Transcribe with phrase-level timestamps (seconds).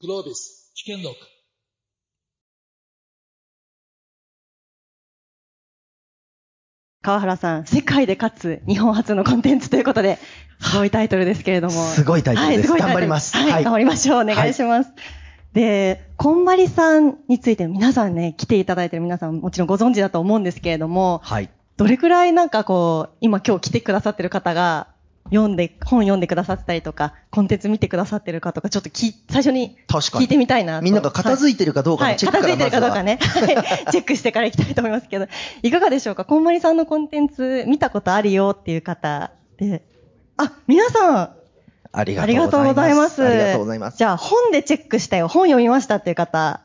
[0.00, 1.14] Globis, Chicken Look.
[7.02, 10.18] 川原さん、世界でかつ日本初のコンテンツということで、
[10.60, 11.72] すごいタイトルですけれども。
[11.72, 14.20] すごいタイトルですはい、す頑張りますはい、はい頑張りましょう。
[14.20, 14.92] お願いします。
[15.52, 21.50] で、こんまりさんについて皆さんね、来ていただいてる皆さんもちろんご存知だと思うんですけれども、はい。
[21.76, 24.88] どれくらいなんかこう、今今日来てくださってる方が、
[25.30, 30.82] 読んで、本読んでくださってたりとか、コンテンツ見てくださってるかとか、ちょっとき、最初に聞いてみたいなと。
[30.82, 33.18] みんなが片付いてるかどうかはい、のチェックから片付いてるかどうかね。
[33.20, 33.88] はい。
[33.92, 35.26] チェックしてから行きたいと思いますけど、
[35.62, 36.24] いかがでしょうか？
[36.24, 39.82] こんまりさんのコンテンツ見たことあるよっていう方で、
[40.36, 41.30] あ、皆さん、
[41.90, 43.24] ありありがとうございます。
[43.24, 43.98] ありがとうございます。
[43.98, 45.28] じゃあ、本でチェックしたよ。
[45.28, 46.60] 本読みましたっていう方。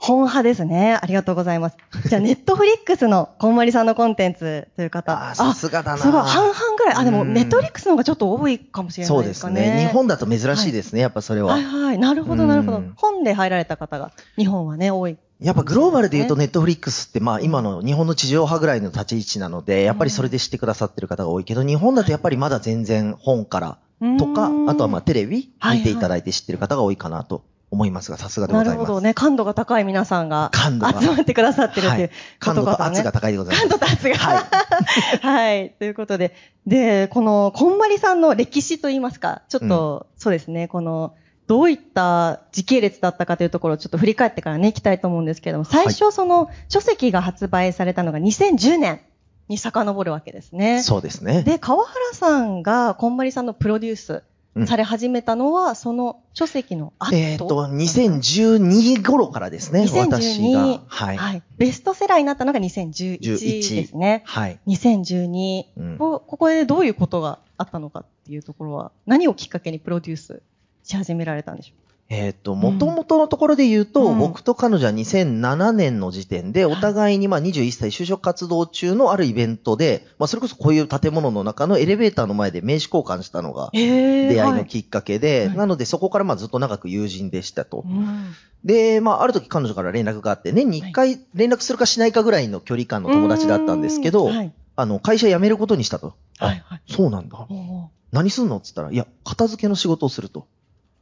[0.00, 0.98] あ、本派ですね。
[1.00, 1.76] ありがとうございます。
[2.08, 5.30] じゃあ、 ネットフリックスのこんまりさんのコンテンツという方。
[5.30, 6.22] あーさすがだなすごい。
[6.22, 6.94] 半々ぐらい。
[6.96, 9.60] あ、でも、うんネットフリックスの方がちょっと多いかもしれなそいうでかね。
[9.60, 9.86] ですすね。
[9.88, 11.54] 日本だと珍しいですね、やっぱそれは。
[11.54, 11.98] はいはい。
[11.98, 12.92] なるほど、なるほどうん。
[12.96, 15.16] 本で入られた方が、日本はね、多い。
[15.40, 23.78] やっぱグローバルで言うとねネットフリックスってまあ今の日本の地上波ぐらいの立ち位置なので、やっぱりそれで知ってくださってる方が多いけど、日本だとやっぱりまだ全然本から
[24.18, 28.76] とかあとはまあテレビはい見ていただいて知ってる方が多いかなと思いますが、さすがでございます。
[28.76, 29.14] なるほどね。
[29.14, 32.10] 感度が高い皆さんが感度が集まってくださってるっていうはい。
[32.38, 33.68] 感度と圧が高高いでございます。
[33.68, 34.16] 感度と圧が。
[34.16, 34.44] はい。
[35.20, 35.70] はい。
[35.78, 36.34] ということで。
[36.66, 41.14] で、この、こんまりさんの歴史といいますか、ちょっと、そうですね、この、
[41.46, 49.00] どういった時系列だったかというところをちょっと振り返ってからね、行きたいと思うんですけれども、最初その、書籍が発売されたのが2010年
[49.48, 50.82] に遡るわけですね。
[50.82, 51.42] そうですね。
[51.42, 54.22] で、川原さんがこんまりさんのプロデュースうん
[54.66, 57.14] され始めたのは、その書籍の後？
[57.16, 60.80] えっ、と、2012頃からですね、私2012が。
[60.86, 61.16] はい。
[61.16, 61.42] はい。
[61.56, 64.22] ベストセラーになったのが2011 11ですね。
[64.26, 64.58] はい。
[64.66, 70.42] 2012、うんこここでどういうことがあったのかっていうところは、何をきっかけにプロデュース
[70.84, 87.84] し始められたんでしょえっ、と、元々のところで言うと、うん僕と彼女は2007年の時点で、お互いにまあ21歳就職活動中のあるイベントで、まあそれこそこういう建物の中のエレベーターの前で名刺交換したのが出会いのきっかけで、はいなのでそこからまあずっと長く友人でしたと。
[87.86, 94.52] うんで、まあある時彼女から連絡があって、年に1回連絡するかしないかぐらいの距離感の友達だったんですけど、うんはい。
[94.74, 96.14] あの、会社辞めることにしたと。
[96.38, 96.64] はい、はい。
[96.68, 97.38] あそうなんだ。
[97.38, 98.56] お何すんの？
[98.56, 100.46] って言ったら、いや、片付けの仕事をすると。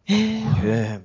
[0.09, 1.01] え。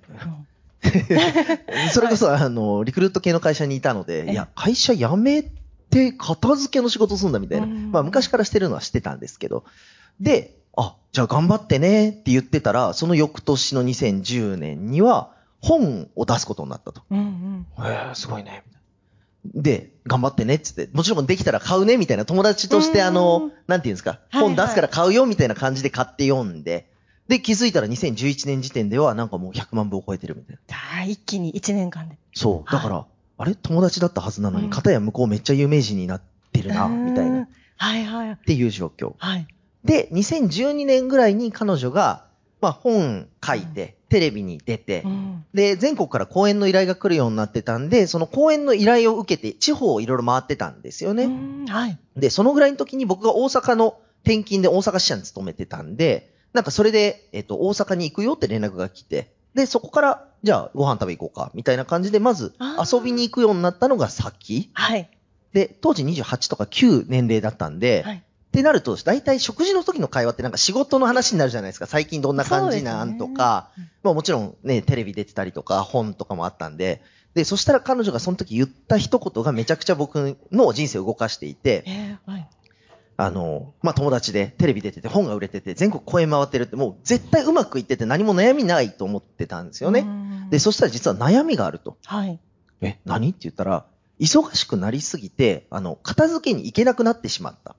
[0.84, 1.89] え。
[1.91, 7.67] それこそ、あの、リクルート系の会社にいたのえで、いや、会社辞めて片付けの仕事するんだみたいな。
[7.67, 9.63] うんまあ、昔からしてるのはしてたんですけど。
[10.19, 17.03] で、あ、じゃあ頑張ってねって言ってたら、その翌年の2010年には、本を出すことになったと。
[17.11, 17.85] うんうん。
[17.85, 18.63] へえ、すごいね。
[19.45, 26.91] で、頑張ってねっつって、もちろんできたら買うねみたいな友達としてうんあの、なんていうんですか、本出すから買うよみたいな感じで買って読んで、
[27.27, 31.03] で、気づいたら2011年時点ではなんかもう100万部を超えてるみたいな。
[31.05, 32.17] 一気に1年間で。
[32.33, 32.71] そう。
[32.71, 33.05] だから、
[33.37, 33.55] あれ？
[33.55, 36.21] 友達だったはずなのに、うん片や向こうめっちゃ有名人になっ
[36.51, 37.47] てるな、みたいな。
[37.77, 38.37] はいはい。
[38.45, 39.13] ていう状況。
[39.17, 39.47] はい。
[39.83, 42.25] で、2012年ぐらいに彼女が、
[42.59, 45.45] まあ本書いて、テレビに出てう、ん。
[45.53, 51.23] で、全国から講演の依頼が来るようになってたんで、その講演の依頼を受けて、地方をいろいろ回ってたんですよね。
[51.23, 51.97] うんはい。
[52.17, 64.69] で、そのぐらいの時に僕が大阪の転勤で大阪支社に勤めてたんで、なんかそれで、えっと、大阪に行くよって連絡が来て、で、そこから、じゃあご飯食べ行こうか、みたいな感じで、まず遊びに行くようになったのが先。
[64.73, 65.09] はい。
[65.53, 68.17] で、当時28とか9年齢だったんで、はい。
[68.17, 71.85] ってなると、大体食事の時の会話ってなんか仕事の話になるじゃないですか。
[71.85, 77.01] 最近どんな感じなんとか、ねまあもちろんね、テレビ出てたりとか本とかもあったんで、
[77.34, 82.50] で、そしたら彼女がその時言った一言がめちゃくちゃ僕の人生を動かしていて、えーはい。
[83.21, 90.01] あの、まあ友達でテレビ出てて本が売れてて全国公演回ってるってもう絶対うまくいってて何も悩みないと思ってたんですよね。
[90.01, 91.97] ねで、そしたら実は悩みがあると。
[92.03, 92.39] はい。
[92.81, 93.29] え、何？
[93.29, 93.85] って言ったら、
[94.19, 97.75] 忙しくなりすぎて、あの、片付けに行けなくなってしまった。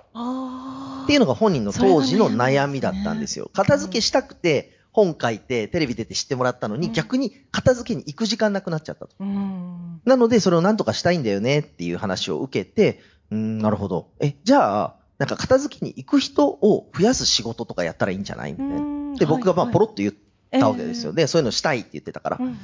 [1.05, 3.51] っていうのが本人の当時の悩悩みだったんですよ。
[3.53, 9.17] 片付けしたくて、本書いて、テレビ出て知ってもらったのに、うん逆に片付けに行く時間なくなっちゃったと。
[9.19, 10.01] うん。
[10.05, 13.01] なので、それを何とかしたいんだよねっていう話を受けて、
[13.33, 14.11] うーん、なるほど。
[14.21, 19.17] え、じゃあ、なんか片付けに行く人を増やす仕事とかやったらいいんじゃないみたいな。
[19.17, 20.15] で、僕がまあポロッと言っ
[20.51, 21.13] たわけですよ。
[21.13, 22.59] で、そういうのしたいって言ってたから、うんうん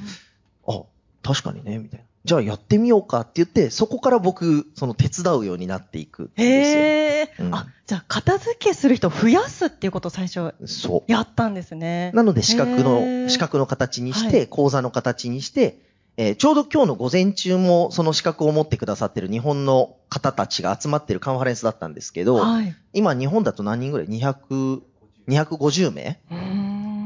[0.67, 0.83] あ、
[1.23, 2.05] 確かにね、みたいな。
[2.25, 7.45] じゃあやってみようかって言って、そこから僕、その手伝うようになっていくんですよ。
[7.47, 11.09] うんあ、じゃあ片付けする人を増やすっていうことを最初そう。
[11.11, 12.11] やったんですね。
[12.13, 15.79] なので、資格への、ー資格の形にしはて、講座の形にして、
[16.21, 22.75] えーちょうど今日の午前中もその資格を持ってくださってる日本の方たちが集まってるカンファレンスだったんですけど、はい。
[22.91, 24.81] 今日本だと何人ぐらい ?200、
[25.29, 26.19] 250名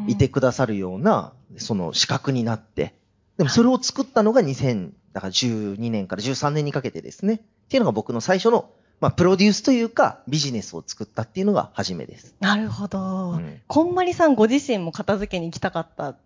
[0.07, 2.95] いてくださるような、その資格になって、
[3.37, 7.35] でもそれを作ったのが2012年から13年にかけてですね。
[7.35, 7.37] っ
[7.69, 12.33] ていうのが僕の最初の、まあ、プロデュースというか、ビジネスを作ったっていうのが初めです。
[12.39, 13.33] なるほど。
[13.33, 16.17] うんこんまりさんご自身も片付けに行きたかったっ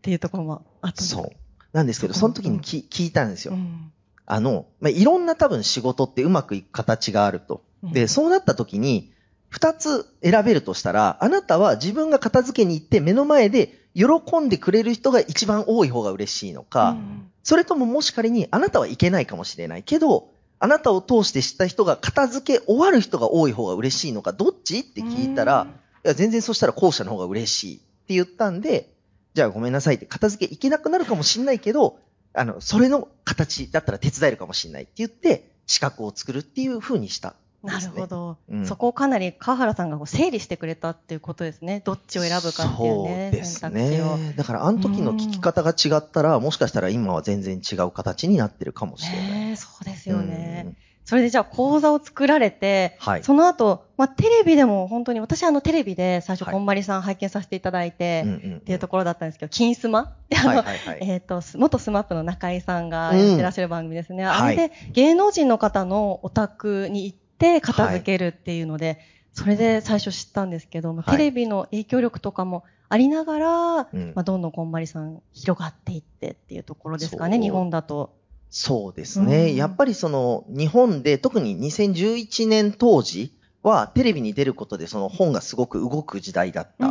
[0.00, 1.39] ていうところもあったそう。
[1.72, 3.54] なんですけど、その時にき聞いたんですよ。
[3.54, 3.92] ん。
[4.26, 7.62] あの、まあ、いろんな多分仕事ってうまくいく形があると。
[7.82, 7.92] うん。
[7.92, 9.12] で、そうなった時に、
[9.48, 17.30] 二つ選べるとしたら、あなたは自分が片付けに行って目の前で喜んでくれる人が一番多い方が嬉しいのか、うん。
[17.42, 20.30] それとももし仮にあなたはいけないかもしれないけど、
[20.60, 24.80] あなたを通して知った人が片付け終わる人が多い方が嬉しいのか、どっち？
[24.80, 25.66] って聞いたら、
[26.04, 28.92] いや、全然そしたら後者の方が嬉しいって言ったんで、
[29.34, 31.98] じゃあごめんなさいって片付けいけなくなるかもしれないけど、
[32.32, 37.78] あの、それの形だったら手伝えるかもしれないって言って、資格を作るっていう風にしたんでな。
[37.78, 41.82] るほど、うんそこをかなり川原さんがこう整理してくれたっていうことですね。
[41.84, 43.30] どっちを選ぶかっていうね。
[43.32, 43.70] そうです。
[43.70, 44.34] ね。
[44.36, 49.30] だからあの時の聞き方が違ったら、もしかしたら今は全然違う形になってるかもしれない。
[49.30, 50.64] ねえそうですよね。
[50.66, 50.76] うん
[51.10, 53.24] それでじゃあ講座を作られて、はい。
[53.24, 56.54] その後、まあ、テレビでも本当に、私あのテレビで最初はい。
[56.54, 60.14] こんまりさん拝見させていただいて、うんうんっていうところだったんですけど、金スマ？
[60.28, 60.98] で あの、はいはいはい。
[61.00, 64.24] えっ、と、す元スマップの中井さんがやってらっしゃる番組ですね。
[64.24, 69.00] あれで芸能人の方のお宅に行って片付けるっていうので、
[69.32, 71.18] それで最初知ったんですけど、まあはい。
[71.18, 74.12] テレビの影響力とかもありながら、うん。
[74.14, 78.19] まあ、どんどんこんまりさん広がっていってっていうところですかね、日本だと。
[78.50, 79.50] そうですね。
[79.50, 79.56] うん。
[79.56, 83.32] やっぱりその日本で特に2011年当時
[83.62, 86.88] はテレビに出ることでその本がすごく動く時代だった。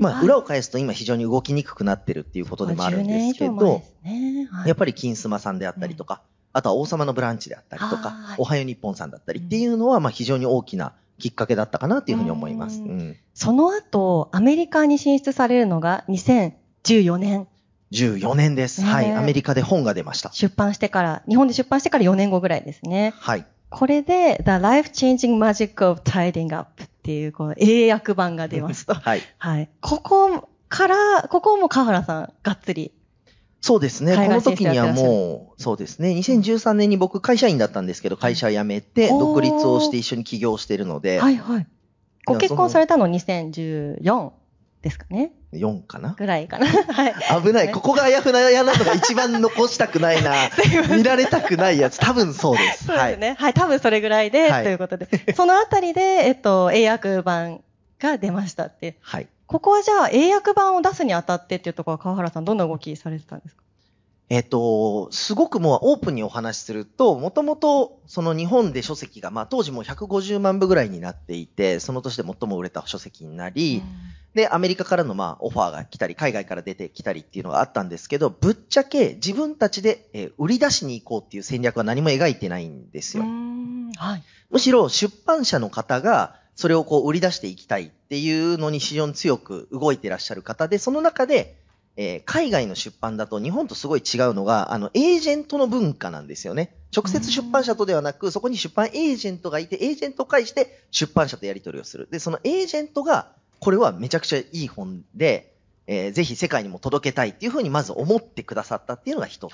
[0.00, 4.48] まあ裏をを返すと今非常に動きにくくなってるっていうことでもあるんですけ10年以上前どで、すね。
[4.50, 4.68] はい。
[4.68, 6.22] やっぱり金スマさんであったりとか、
[6.52, 12.82] あとは王様のブランチであったりとかはい、おはよう日本さんだったりっていうのはまあ非常に大きなきっかけだったかなっていうふうに思います。
[13.34, 17.48] その後、アメリカに進出されるのが2014年。
[17.92, 18.82] 14年です。
[18.82, 19.12] ねはい。
[19.12, 20.32] アメリカで本が出ました。
[20.32, 23.14] 出版してから、日本で出版してから4年後ぐらいですね。
[23.18, 23.46] はい。
[23.70, 28.94] これで、The Life-Changing Magic of Tidying Up っていう、この英訳版が出ますと。
[28.94, 29.22] はい。
[29.38, 29.68] はい。
[29.80, 32.92] ここから、ここも川原さん、がっつり。
[33.60, 34.14] そうですね。
[34.14, 36.10] この時にはもう、そうですね。
[36.10, 41.66] 2013年に僕会社員だったんですけど、会社辞めて、独立をして一緒に起業してるので、はいはい。
[42.26, 44.32] ご結婚されたの2014
[44.84, 46.14] ですかね4かな？
[46.18, 46.66] ぐらいかな。
[46.92, 47.14] はい。
[47.42, 47.72] 危ない。
[47.72, 50.32] ここがあやふなやなのが一番残したくないな。
[50.94, 51.98] 見られたくないやつ。
[51.98, 52.84] 多分そうです。
[52.86, 53.34] そうですね。
[53.38, 53.54] はい。
[53.54, 55.08] 多分それぐらいで、はいということで。
[55.34, 57.62] そのあたりで、えっと、英訳版
[57.98, 58.96] が出ましたって。
[59.00, 59.22] はい。
[59.22, 59.28] はい。
[59.46, 63.62] ここはじゃあ、英訳版を出すにあたってっていうところは川原さん、どんな動きされてたんですか？
[64.30, 73.82] えっ、と、すごくもうオープンにお話しすると、もともとその日本で書籍が、まあ当時もう150万部ぐらいになっていて、その年で最も売れた書籍になり、
[74.34, 83.24] で、アメリカからのまあオファーが来たり、海外から出てきたりっていうのがあったんですけど、ぶっちゃけ自分たちで、えー売り出しに行こうっていう戦略は何も描いてないんですよ。
[83.24, 84.22] はい。
[84.50, 91.56] むしろ出版社の方が、それをこう売り出していきたいっていうのに非常に強く動いてらっしゃる方で、その中で、
[91.96, 96.74] えー海外の出版だと日本とすごい違うのが、あの、エージェントの文化なんですよね。
[96.94, 102.08] 直接出版社とではなく、そこに出版エージェントがいて、エージェントを介して出版社とやり取りをする。
[102.10, 105.52] で、そのエージェントが、これはめちゃくちゃいい本で、
[105.86, 109.52] えーぜひ世界にも届けたいっていうふうにまず思ってくださったっていうのが一つ。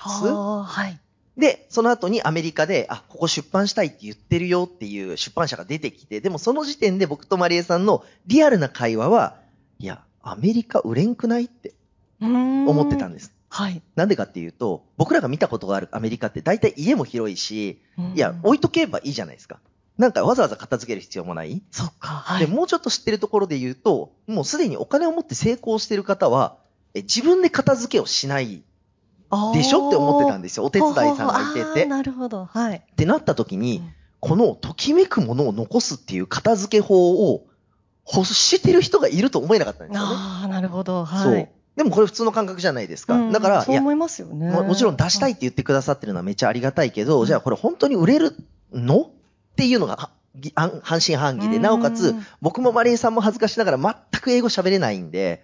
[0.63, 0.99] はい。
[1.37, 9.37] で、その後にアメリカで、あ、ここ出版したいって言ってるよっていう出版社が出てきて、でもその時点で僕とマリエさんのリアルな会話は、
[9.79, 11.73] いや、アメリカ売れんくないって
[12.21, 13.33] 思思ってたんです。
[13.49, 13.81] はい。
[13.95, 19.59] なんでかっていうと、僕らが見たことがあるアメリカって大体家も広いし、うんいや、置いとけばいいじゃないですか。
[19.97, 22.07] なんかわざわざ片付ける必要もない、そっか。
[22.07, 22.47] はで、い。
[22.47, 26.57] もうちょっと知ってるところで言うと、もうすでにお金を持って成功してる方は、
[26.93, 28.63] え自分で片付けをしない
[29.53, 30.65] でしょって思ってたんでですよ。
[30.65, 31.85] お手伝いさんがいてて。
[31.85, 32.45] なるほど。
[32.45, 32.77] はい。
[32.77, 37.47] ってなった時に、うんこのときめくものを残すっていう片付け法を
[38.05, 40.15] 欲してる人がいると思えなかったんですよね。
[40.15, 41.05] ああ、なるほど。
[41.05, 41.23] はい。
[41.23, 41.49] そう。
[41.75, 43.13] でもこれ普通の感覚じゃないですか。
[43.13, 44.51] うんだから、そう思いますよね。
[44.51, 48.35] も、もちろん出したいって言ってくださってるのはめっちゃありがたいけど、じゃあこれ本当に売れる
[48.73, 49.01] の？
[49.01, 49.09] っ
[49.55, 50.09] ていうのが
[50.83, 55.43] 半信半疑で、なおかつうん、僕もマリエさんも恥ずかしながら全く英語喋れないんで、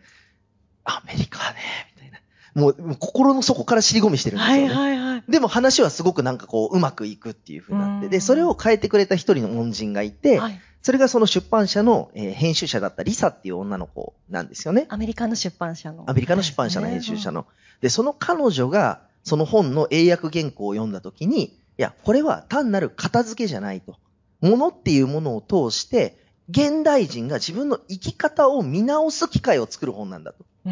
[0.83, 1.55] アメリカね、
[1.95, 2.19] みたいな。
[2.61, 4.73] もうもう心の底から尻込みしてるんですよね。
[4.73, 5.23] はいはいはい。
[5.29, 10.61] でも話はすごくなんかこう、うまくいくっていう風になって、うんで、それを変えてくれた一人の恩人がいて、はい。
[10.87, 14.85] それがその出版社の、えー編集者だったリサっていう女の子なんですよね。
[14.87, 16.05] アメリカの出版社の。
[16.07, 17.45] アメリカの出版社の編集者の。
[17.81, 23.97] で、その彼女が、その本の英訳原稿を読んだときに、いや、これは単なる片付けじゃないと。
[24.39, 26.17] ものっていうものを通して、
[26.47, 30.45] 現代人が自分の生き方を見直す機会を作る本なんだと。
[30.67, 30.69] う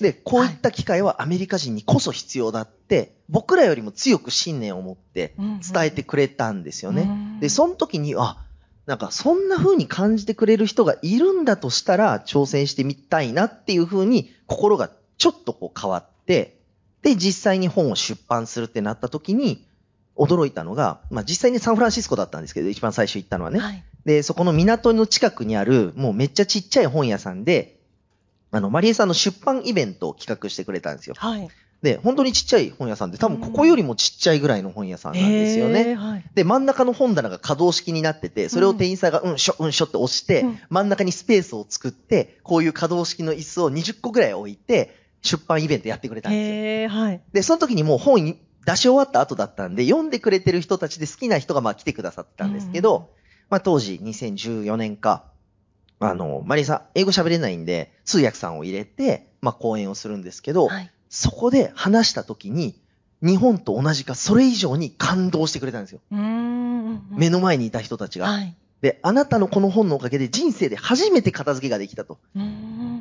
[0.00, 7.38] で、こういった機会はアメリカ人にこそ必要だって、僕らよりも強く信念を持って伝えてくれたんですよね。
[7.40, 8.46] で、その時に、あ、
[8.90, 16.58] なんかそんな風に感じてくれる人がいるんだとしたら挑戦してみたいなっていう風に心がちょっとこう変わって、
[17.02, 19.64] で、実際に本を出版するってなった時に
[20.16, 23.60] 驚いたのが、まあ実際にサンフランシスコだったんですけど、一番最初行ったのはね。
[23.60, 23.84] はい。
[24.06, 27.78] で、そこの港の近くにある、もうめっちゃちっちゃい本屋さんで、
[28.50, 31.14] あの、マリエさんの出版イベントを企画してくれたんですよ。
[31.16, 31.48] はい。
[31.82, 35.80] で、本当にちっちゃい本屋さんで、多分ここよりもちっちゃいぐらいの本屋さんなんですよね。
[35.80, 36.24] へーはい。
[36.34, 46.54] で、真ん中の本棚が可動式になってて、それを店員さんがうんしょ、うんしょって押して、うん真ん中にスペースを作って、こういう可動式の椅子を20個ぐらい置いて、出版イベントやってくれたんですよ。
[46.54, 47.20] へーはい。
[47.32, 53.04] で、その時にもう本に出し終わった後だったんで、読んでくれてる人たちで好きな人がまあ来てくださったんですけど、うん
[53.50, 55.24] まあ当時2014年か、
[55.98, 60.90] あの、マリエさん、英語喋れないんで、通訳さんを入れて、まあ講演をするんですけど、はい。
[61.10, 62.74] そこで話した時に、
[63.22, 66.00] 日本と同じかそれ以上に感動してくれたんですよ。
[66.10, 68.28] 目の前にいた人たちが。
[68.28, 68.56] はい。
[68.80, 72.18] で、あなたのこの本のおかげで人生で初めて片付けができたと。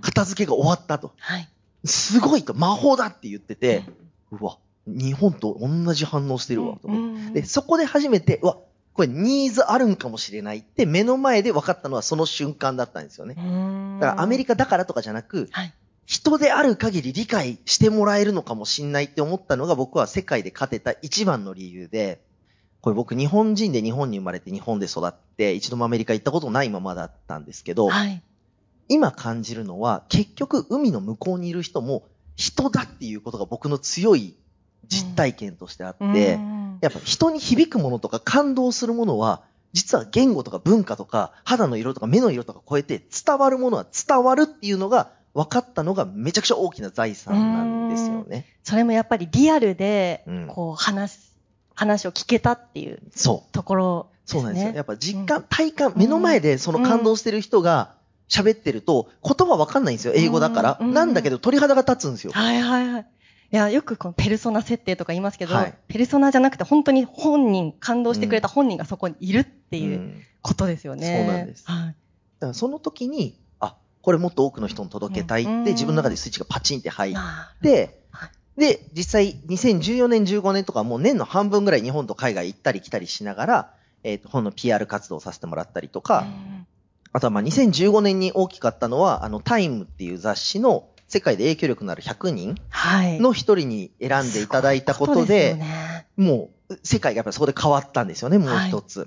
[0.01, 1.13] 片付けが終わったと。
[1.19, 1.47] はい。
[1.85, 3.85] すごいと、魔法だって言ってて、
[4.31, 7.27] うわ、日本と同じ反応してるわ、と思って。
[7.27, 8.57] うんで、そこで初めて、うわ、
[8.93, 13.35] これニーズあるんかもしれないって目の前で分かったのはその瞬間だったんですよね。
[13.35, 14.55] だからアメリカ。
[14.55, 15.73] カだからとかじゃなく、はい。
[16.09, 22.19] 人である限り理解してもらえるのかもしんないって思ったのが僕は世界で勝てた一番の理由で、
[22.81, 28.23] これ僕日本人で日本に生まれて日本で育って一度もアメリカ行ったことないままだったんですけど、はい。
[28.87, 34.35] 今感じるのは結局海の向こうにいる人も人だっていうことが僕の強い
[34.87, 48.45] 実体験としてあって、うんやっぱ人に響くものとか感動するものは、実は言語とか文化とか肌の色とか目の色とか超えて伝わるものは伝わるっていうのが分かったのがめちゃくちゃ大きな財産なんですよね。
[48.63, 51.35] それもやっぱりリアルでうん、こう、話す、
[51.75, 53.53] 話を聞けたっていうそう。
[53.53, 54.41] ところですね。
[54.41, 54.73] そうなんですよ。
[54.75, 57.95] やっぱ実感、うん体感、目の前でその感動してる人が
[58.29, 60.13] 喋ってると言葉分かんないんですよ。
[60.15, 60.77] 英語だから。
[60.79, 62.31] うんなんだけど鳥肌が立つんですよ。
[62.33, 63.05] はいはいはい。
[63.51, 71.25] いや、よくこのペルソナ設定とか言いますけど、はいペルソナじゃなくて本当に本人、感動してくれた本人がそこにいるっていううんことですよね。
[71.27, 71.77] そうなんですはい。
[71.87, 71.95] だか
[72.47, 73.48] らその時に、あ、
[74.01, 75.63] これもっと多くの人に届けたいっうん。
[75.63, 78.59] て自分の中でスイッチがパチンって入っあて、はい。
[78.59, 86.25] で、実際2014年、15年とかもう年の半分ぐらい日本と海外行ったり来たりしながら、えっ、と、本の PR 活動をさせてもらったりとーか、
[87.11, 93.19] あとはまあ2015年に大きかったのは、あの、タイムっていう雑誌の世界で影響力のある100人はい。
[93.19, 95.59] の一人に選んでいただいたことで、
[96.15, 99.05] もう世界がやっぱりそこで変わったんですよね、もう一つ。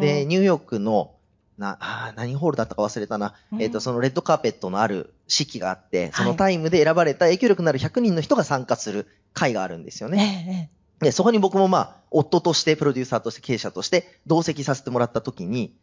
[0.00, 1.12] で、ニューヨークの、
[1.58, 3.34] な、あー何ホールだったか忘れたな。
[3.52, 3.62] うん。
[3.62, 6.32] えっ、と、そのレッドカーペットのある式があって、そはい。
[6.32, 10.70] のタイムで選ばれた影響力のある100人の人が参加する会があるんですよえね。
[11.00, 15.74] えで、そこに僕もまあ、夫として、プロデューサーとして、経営者として、同席させてもらった時に、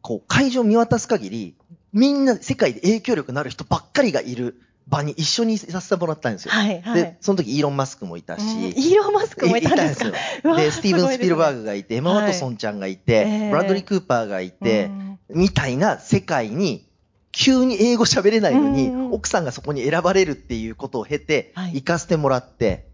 [0.00, 1.56] こう、会場を見渡す限り、
[1.92, 6.50] みんな世界で影響力のある人ばっかりがいる場に一緒にさせてもらったんですよ。
[6.52, 7.02] はいはい。
[7.02, 10.56] で、その時イーロン・マスクもいたし、うんイーロン・マスクもいたんですか？
[10.56, 14.90] で、スティーブン・スピルバーググがいて、エマ・ワトソンちゃんがいて、ええブラッドリー・クーパーがいて、
[15.30, 16.88] みたいな世界に、
[17.32, 22.86] 急に英語喋れないのに、奥さんがそこに選ばれるっていうことを経て、はい行かせてもらって、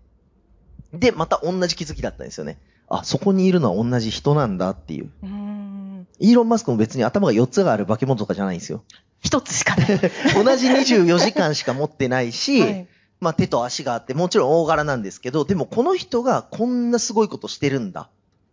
[0.92, 2.58] で、また同じ気づきだったんですよね。
[2.88, 5.10] あ、そこにいるのは同じ人なんだっていう。
[5.22, 8.82] うんイーロン・マスクも別に頭が4つがある化け物とかじゃないんですよ。
[9.22, 9.86] 一つしかない。
[10.44, 12.88] 同じ24時間しか持ってないし、はい
[13.20, 18.08] まあ手と足があって、もちろん大柄なんですけど、でもこの人がこんなすごいことしてるんだ。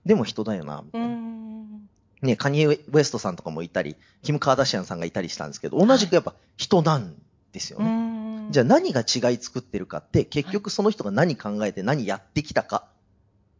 [0.05, 1.46] でも人だよな、みたういな。
[2.23, 7.15] んね、カニエ・ウエストさんとかもいたり、キム・カーダシアンさんがいたりしたんですけど、同じくやっぱ人なん
[7.51, 7.89] ですようね。
[8.49, 12.85] んじゃあ何が違い作ってるかって、結局その人が何考えて何やってきたか、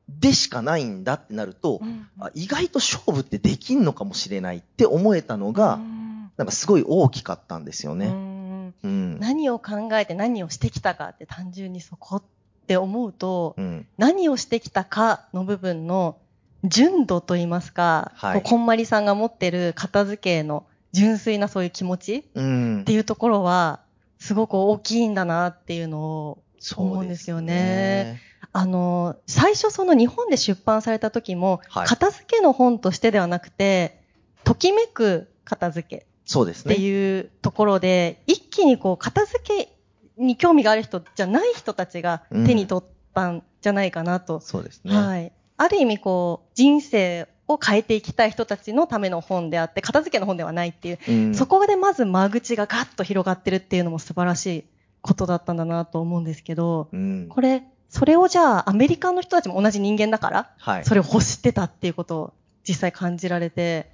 [0.10, 8.10] でしかないんだってなると、うんあ意外と勝負ってできんのかもしれないって思えたのが、うんなんかすごい大きかったんですようね。
[8.10, 9.20] んうん。
[9.20, 12.24] 何を考えて何をしてきたかって単純にそこっ
[12.68, 13.88] て思うと、うん。
[13.98, 16.18] 何をしてきたかの部分の
[16.64, 22.94] 純度といいますか、はいこんまりさんが持ってる片付けの純粋なそういう気持ちっうんて。
[22.94, 23.82] いうところは、
[24.20, 26.44] すごく大きいんだなっていうのを
[26.76, 28.20] 思うんですよね。
[28.52, 34.02] あの、最初その日本で出版された時も、はい片付けの本としてではなくて、
[34.44, 36.76] ときめく片付けってそうですね。
[36.76, 39.78] いうところで、一気にこう、片付け
[40.18, 44.40] に興味がある人じゃない人たちが手に取ったんじゃないかなと。
[44.40, 44.96] そうですね。
[44.96, 45.32] はい。
[45.58, 54.64] ある意味こう、人生を変えていきたい人たちのための本であって、片付けの本ではないっていう、うんそこでまず間口がガッと広がってるっていうのも素晴らしい
[55.02, 57.28] ことだったんだなと思うんですけど、うん。
[57.30, 60.86] これ、それをじゃあアメリカの人たちも同じ人間だから、はい。
[60.86, 62.34] それを欲してたっていうことを
[62.68, 63.90] 実際感じられて、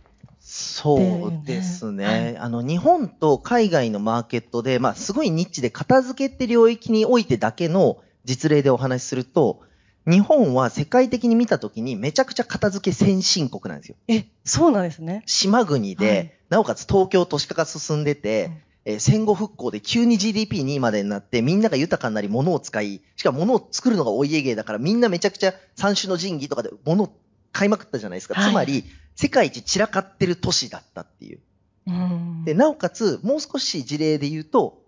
[0.46, 2.06] そうですね。
[2.06, 9.62] はいあの、日本と海外のマーケットで、まあ、すごいニッチで片付けって領域においてだけの実例でお話しすると、
[10.06, 13.96] 日本は世界的に見たときにめちゃくちゃ片付け先進国なんですよ。
[14.08, 15.24] え、そうなんですね。
[15.26, 18.54] 島国で、はいなおかつ東京都市化が進んでて、うん
[18.86, 27.14] えー戦後復興で急に GDP2 位までになって、みんなが豊かになり物を使い、しかも物を作るのがお家芸だから、みんなめちゃくちゃ三種の神器とかで物を
[27.54, 28.36] 買いまくったじゃないですか。
[28.36, 28.84] はいつまり、
[29.16, 31.40] 世界一散らかってる都市だったっていう。
[31.88, 34.84] うんで、なおかつ、もう少し事例で言うと、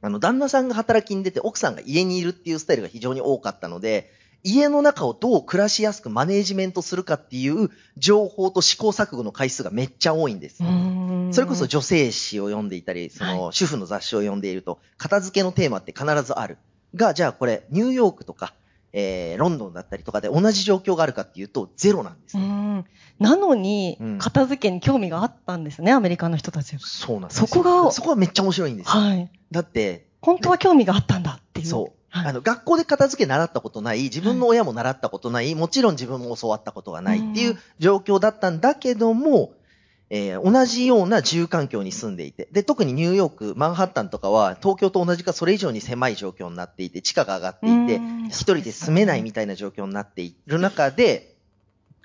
[0.00, 4.10] あの、旦那さんが働きに出て、奥さんが家にいるっていうスタイルが非常に多かったので、
[4.44, 10.62] 家の中をどう暮らしやすくマネージメントするかっていう情報と試行錯誤の回数がめっちゃ多いんです。
[10.62, 16.58] うんそれこそ女性誌を読んでいたり、その主婦の雑誌を読んでいると、片付けのテーマって必ずある。
[16.94, 18.54] が、じゃあこれ、ニューヨークとか、
[18.92, 22.46] えー、ロンドンだったりとかで同じ状況があるかっていうと、ゼロなんですうよ。
[22.46, 22.84] ん
[23.18, 26.80] なのにうん、片付けに興味があったんですね、アメリカの人たちは。
[26.80, 27.46] そうなんですよ。
[27.46, 29.00] そこがそこはめっちゃ面白いんですよ。
[29.00, 29.30] はい。
[29.50, 31.66] だって、本当は興味があったんだっていう。
[31.66, 32.01] そう。
[32.12, 32.26] はい。
[32.28, 39.54] あの、学校で片付け習ったことない、自分の親も習ったことない、もちろん自分も教わったことがないっていう状況だったんだけども、
[40.10, 48.26] えー同じような住環境に住んでいて、で、特にニューヨーク、マンハッタンとかは、東京と同じかそれ以上に狭い状況になっていて、地価が上がっていて、うん。
[48.26, 51.34] 一人で住めないみたいな状況になっている中で、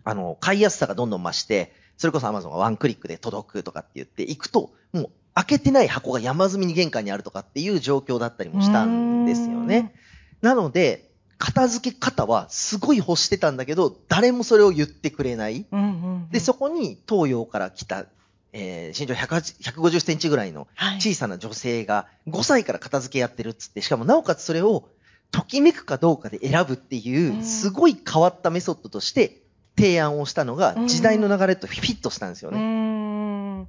[0.05, 9.93] あの、買いやすさがどんどん増して、それこそ Amazon がワンクリックで届くとかって言って行くと、もう開けてない箱が山積みに玄関にあるとかっていう状況だったりもしたんですよね。。
[10.41, 15.67] なので、片付け方はすごい欲してたんだけど、誰もそれを言ってくれない。
[15.71, 18.05] うんうんうんで、そこに東洋から来た、
[18.53, 24.89] えー身長108 150センチぐらいのはい小さな女性が5歳から片付けやってるっつって、しかもなおかつそれを
[25.29, 29.43] ときめくかどうかで選ぶっていうう、んすごい変わったメソッドとして
[29.77, 32.59] 提案をしたのがうん時代の流れとフィットしたんですようね。
[32.59, 32.61] ー
[33.61, 33.67] ん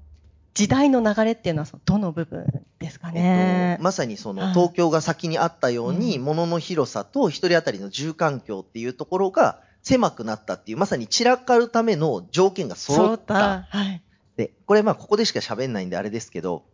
[0.54, 2.46] 時代の流れっていうのはどの部分
[2.78, 3.84] ですかえっねと、。
[3.84, 13.66] まさにそのはい東京が先にあったように、うん物の広さと一人当たりの住環境っていうところが狭くなったっていう、まさに散らかるための条件が揃った。
[13.68, 14.02] はい。
[14.36, 16.64] で、これまあここでしか喋んないんであれですけど、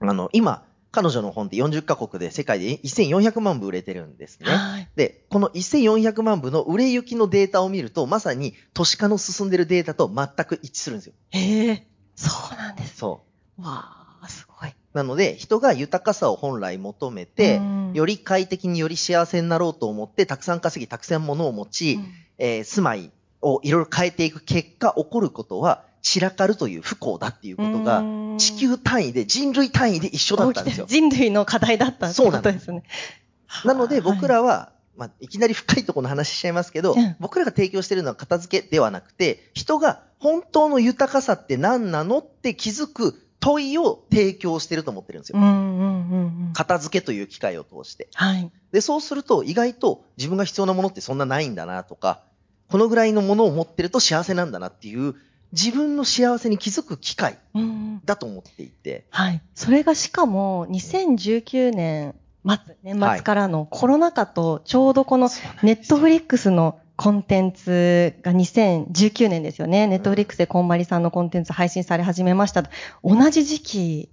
[0.00, 4.50] あの、今、彼女の本って40カ国で世界で1400万部売れてるんですね。
[4.50, 4.88] はい。
[4.96, 11.12] で、この1400万部の売れ行きのデータを見ると、まさに都市化の進んでるデータと全く一致するんですよ。
[11.30, 11.86] へえ、
[12.18, 12.96] そうなんです。
[12.98, 13.22] そ
[13.58, 13.62] う。
[13.62, 14.70] わあ、すごい。
[14.92, 32.84] なので、人が豊かさを本来求めてう、んより快適により幸せになろうと思って、たくさん稼ぎ、たくさん物を持ち、うんえー住まいをいろいろ変えていく結果、起こることは、散らかるという不幸だっていうことが、うん地球単位で、人類単位で一緒だったんですよ人類の課題だったってそうなんでことですね。
[33.64, 45.38] なので、僕はらは、まあ、いきなり深いところの話しちゃいますけど、うん僕らが提供しているのは片付けではなくて、人が本当の豊かさって何なのって気づく問いを提供してると思ってるんですよ。
[45.38, 46.52] い、うんうんうんうん。
[46.52, 48.08] 片付けという機会を通して。
[48.14, 48.50] はい。
[48.72, 52.22] で、そうすると意外と自分が必要なものってそんなないんだなとか、
[52.68, 55.14] このぐらいのものを持ってると幸せなんだなっていう、
[55.52, 59.40] 自分の幸せに気づく機会うんうんだと思っていて、はい。
[59.54, 65.28] それがしかも、2019年末、年末からのコロナ禍と、ちょうどこの
[65.62, 69.86] ネットフリックスのコンテンツが2019年ですよね。
[69.86, 72.64] ネットフリックスでこんまりさんのコンテンツ配信され始めました。
[73.04, 74.08] 同じ時期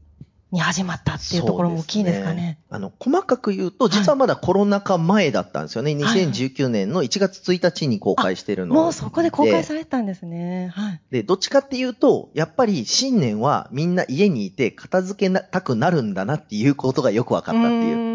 [0.52, 2.60] に始まったっていうところも大きいですかね。
[2.70, 5.96] あの、細かく言うと、実はまだコロナ禍前だったんですよね。
[5.96, 10.72] はい2019年の1月1日に公開してるのもうそこで公開されたんですね。
[10.74, 11.02] はい。
[11.12, 17.98] で、どっちかっていうと、やっぱり新年はみんな家にいて片付けなたくなるんだなっていうことがよく分かったっていう。
[17.98, 18.15] う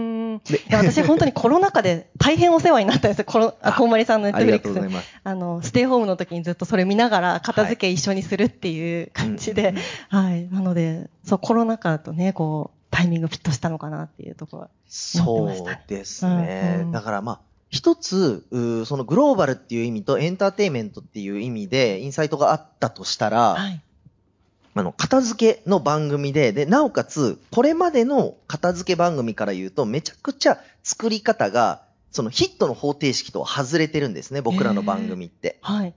[0.71, 3.25] 私本当にコロナ禍で大変お世話になったんですよ。
[3.25, 5.07] コロあ、あこんまりさんのネットフリックス。
[5.25, 9.75] あの、ステイホームの時にずっとそれ見ながら片付け一緒にするっていう感じで、
[10.09, 10.49] はい。
[10.49, 14.69] なので、そう、コロナ禍とね、こう、タイミングフィットしたのかなっていうところは。
[14.87, 16.75] そうですね。
[16.77, 18.45] うんうんだからまあ、一つ、
[18.85, 23.81] そのグローバルっていう意味とエンターテインメントっていう意味でインサイトがあったとしたら、はい。
[24.75, 35.59] あの、片付けの番組で、で、なおかつ、これまでの片付け番組から言うと、めちゃくちゃ作り方が、そのヒットの方程式とは外れてるんですね、僕らの番組って。
[35.61, 35.95] はい。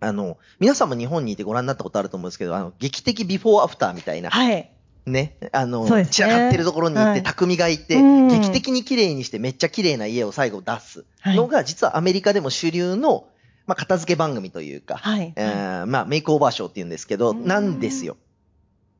[0.00, 4.70] あの、皆さんも日本にいてご覧になったことあると思うんですけど、あの、劇的ビフォーアフターみたいな、はい。
[5.06, 6.06] ね、あの、ね。
[6.06, 7.22] 散らかってるところに行って、はい。
[7.22, 8.28] 匠がいて、うん。
[8.28, 11.04] 劇的に綺麗にしてめっちゃ綺麗な家を最後出す。
[11.24, 13.26] のが、実はアメリカでも主流の、
[13.66, 15.32] まあ、片付け番組というか、はい。
[15.36, 18.16] えーまあ、メイクオーバーショーって言うんですけど、うんなんですよ。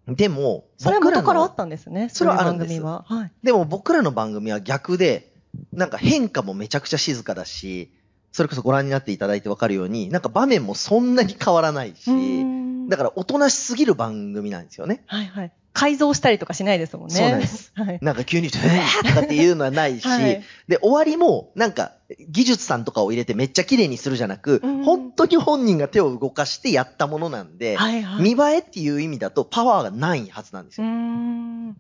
[0.09, 2.09] でも、それは元からあったんですね。
[2.11, 3.05] それはあるんですは。
[3.09, 3.33] はい。
[3.43, 5.33] でも僕らの番組は逆で、
[5.73, 7.93] なんか変化もめちゃくちゃ静かだし、
[8.31, 12.45] それこそご覧になっていただいてわかるように、なんか場面もそんなに変わらないし、
[12.89, 15.03] だかからおとなしすぎる番組なんですよね。
[15.09, 15.53] ら、はいはい。
[15.73, 17.15] 改造したりとかしないですもんね。
[17.15, 17.73] そうなんです。
[17.77, 17.99] はい。
[18.01, 21.96] なんか急に、うわーとかっていうのはないし、 はいで、終わりも、なんか、
[22.29, 28.23] 技術さんとかを入れてめっちゃ綺麗にするじゃなく、うん本当に本人が手を動かしてやったものなんで、はいはい。
[28.23, 30.87] 見栄えっていう意味だとパワーがないはずなんですよ。
[30.87, 31.71] ん。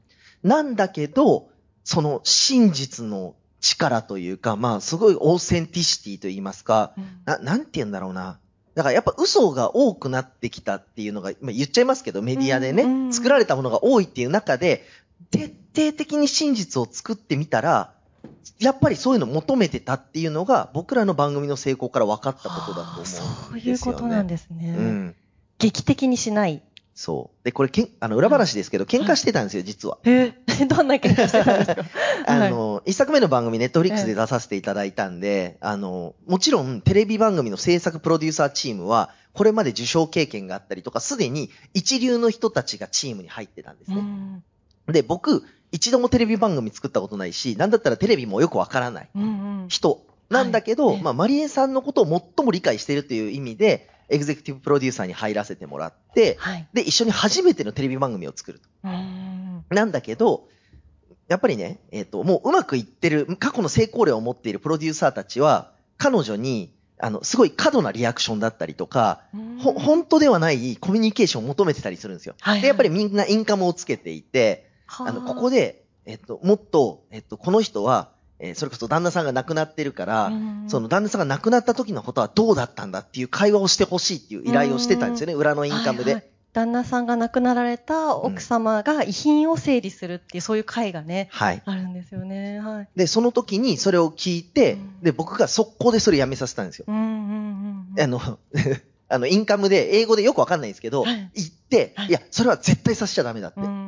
[0.43, 1.49] なんだけど、
[1.85, 8.39] その真実の力というか、まあ、すごいオーセンティシティと言いますか、な、なんて言うんだろうな。
[8.75, 14.85] だからやっぱ嘘が多くなってきたっていうのが、まあ、言っちゃいますけど、メディアでね、うん作られたものが多いっていう中で、
[15.31, 17.95] 徹底的に真実を作ってみたら、
[18.59, 23.29] やっぱりそういうの求めてたっていうのが、僕らの番組の成功から分かったことだと思うんですよ、ね。
[23.51, 24.75] そういうことなんですね。
[24.77, 25.15] うん。
[25.59, 26.63] 劇的にしない。
[26.95, 27.45] そう。
[27.45, 29.99] で、これけん、あの、裏話ですけど、喧嘩してたんですよ、実は。
[30.05, 30.33] え
[30.67, 31.85] どんな喧嘩してたんですか？
[32.27, 43.99] あの、一作目の番組、ネットフリックスで出させていただいたんで、あの、もちろん、テレビ番組の制作プロデューサーチームは、これまで受賞経験があったりとか、すでに一流の人たちがチームに入ってたんですね。
[43.99, 44.43] うん
[44.93, 49.09] で、僕、一度もテレビ番組作ったことないし、なんだったらテレビもよくわからない。
[49.69, 52.05] 人なんだけど、はいまあ、マリエさんのことを
[52.37, 56.69] 最も理解しているという意味で、エグゼクティブプロデューサーに入らせてもらって、はい。
[56.73, 58.69] で、一緒に初めてのテレビ番組を作ると。
[58.85, 59.65] うん。
[59.71, 60.49] なんだけど、
[61.29, 69.23] やっぱりね、えっ、と、もううまくいってる、過去の成功例を持っているプロデューサーたちは、彼女に、あの、すごい過度なリアクションだったりとか、
[69.59, 72.37] ほ、本当ではないコミュニケーションを求めてたりするんですよ。
[72.41, 86.05] はいはいで、やっぱりみんなインカムをつけていて、あの、ここで、で、えっ、と、もっと、えっ、と、この人は、えーそれこそ旦那さんが亡くなってるから、うんその旦那さんが亡くなった時のことはどうだったんだっていう会話をしてほしいっていう依頼をしてたんですよね、裏のインカムで。
[86.05, 91.63] はいはい旦那さんが亡くなられた奥様が遺品を整理するっていう、そういう会がね、はい。
[91.67, 92.61] あるんですよね。
[92.61, 92.89] はい。
[92.97, 96.87] で、その時にそれを聞いて、うんで、僕が速攻でそれやめさせたんですよ。
[96.89, 98.03] うんうんうんうん。
[98.03, 98.39] あの、
[99.11, 103.61] あの、インカムで、英語でよくわかんないんですけど、はい言って、はいいや、それは絶対させちゃダメだって。
[103.61, 103.86] うん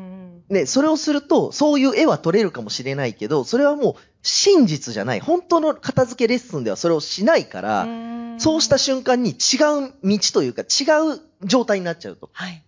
[0.49, 0.55] うん。
[0.55, 5.21] で、それをすると、そういう絵は撮れるかもしれないけど、それはもう真実じゃない。
[5.21, 10.85] 本当の片付けレッスンではそれをしないから、うんそうした瞬間に違う道というか違
[11.17, 12.31] う状態になっちゃうと。
[12.33, 12.63] はい。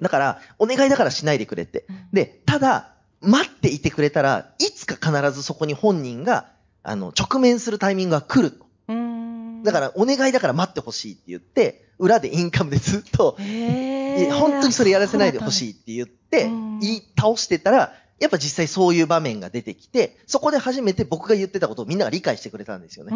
[0.00, 1.86] だから、お願いだからしないでくれって。
[1.88, 6.46] うんで、ただ、待っていてくれたらいつか必ずそこに本人が、
[6.84, 8.66] あの、直面するタイミングが来ると。
[8.88, 13.36] うんだから、お願いだから待ってほしいって言って、裏でインカムでずっと、
[14.26, 23.12] 本当にそれやらせないでほしいって言ってうん、言い倒してたら、やっぱ実際そういう場面が出てきて、そこで初めて僕が言ってたことをみんなが理解してくれたんですよね。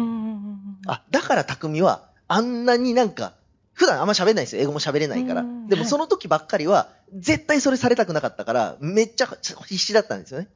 [0.87, 3.33] あ、だから匠は、あんなになんか、
[3.73, 4.61] 普段あんま喋んないんですよ。
[4.61, 5.67] 英語も喋れないからうん。
[5.67, 10.47] でもその時ばっかりは、絶対それされたくなかったから、めっちゃ必死だったんですよね。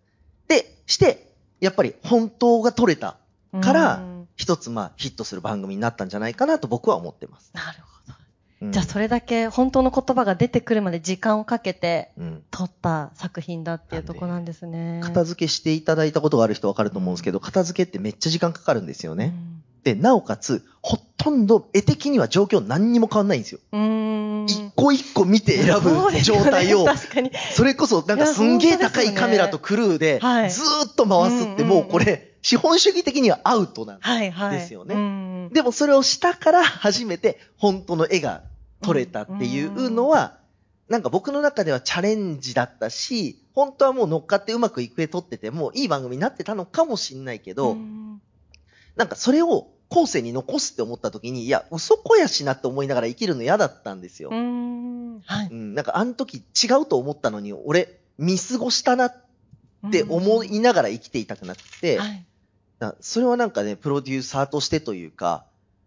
[0.47, 3.17] で、して、やっぱり本当が取れた
[3.61, 7.51] からうん一つまあヒットする番組になったんじゃないかなと僕は思ってます。
[7.53, 7.86] なるほど。
[8.61, 8.71] うん。
[8.71, 12.43] じゃあそれだけ本当の言葉が出てくるまで時間をかけてうん。
[12.51, 15.01] 撮った作品だっていうところなんですね。
[15.03, 19.33] 片付けしていただいたことがある人わかると思うんですけど、片付けってめっちゃ時間かかるんですよね。
[19.83, 23.59] で、なおかつ、ほとんど絵的には状況何にも変わんないんですよ。
[24.47, 26.85] 一個一個見て選ぶ状態を。
[27.53, 30.51] それこそなんかすんげえ高いカメラとクルーではい。
[30.51, 33.99] ずーっと回すってうんもうこれ資本主義的にはアウトなん。
[34.51, 34.95] ですよね。
[34.95, 38.43] うんでもそれをしたから初めて本当の絵が
[38.81, 40.37] 撮れたっていうのは
[40.89, 48.21] なんか僕の中ではチャレンジだったし本当はもう乗っかってうまくいく絵撮っててもいい番組になってたのかもしんないけどん
[48.95, 54.35] なんかそれを後世に残すって思った時にいや嘘こやしなって思いながら生きるの嫌だったんですよう。
[55.17, 55.21] ん。
[55.25, 55.49] はい。
[55.51, 59.15] うん、なんかあの時違うと思ったのに、俺、見過ごしたなっ
[59.91, 62.25] て思いながら生きていたくなって、はい。
[62.79, 65.45] だそれはなんかね、プロデューサーとしてというか、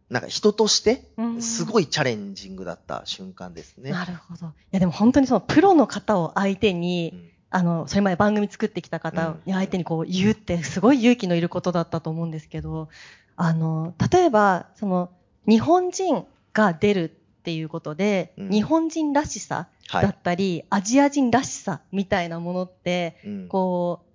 [0.09, 1.09] なんか人として、
[1.41, 1.85] すごい。
[1.85, 3.93] いチャレンジングだった瞬間ですね。
[3.93, 4.47] なるほど。
[4.47, 12.89] いやでも本当にそのプロの方を相手に、うんあの、それまで番組作ってきた方に相手にこう言うってすごい勇気のいることだったと思うんですけど、
[13.37, 15.11] あの、例えば、その、
[15.49, 20.03] 日本人が出るっていうことで、うん日本人らしさはい。
[20.05, 24.10] だったり、アジア人らしさみたいなものって、うんこう、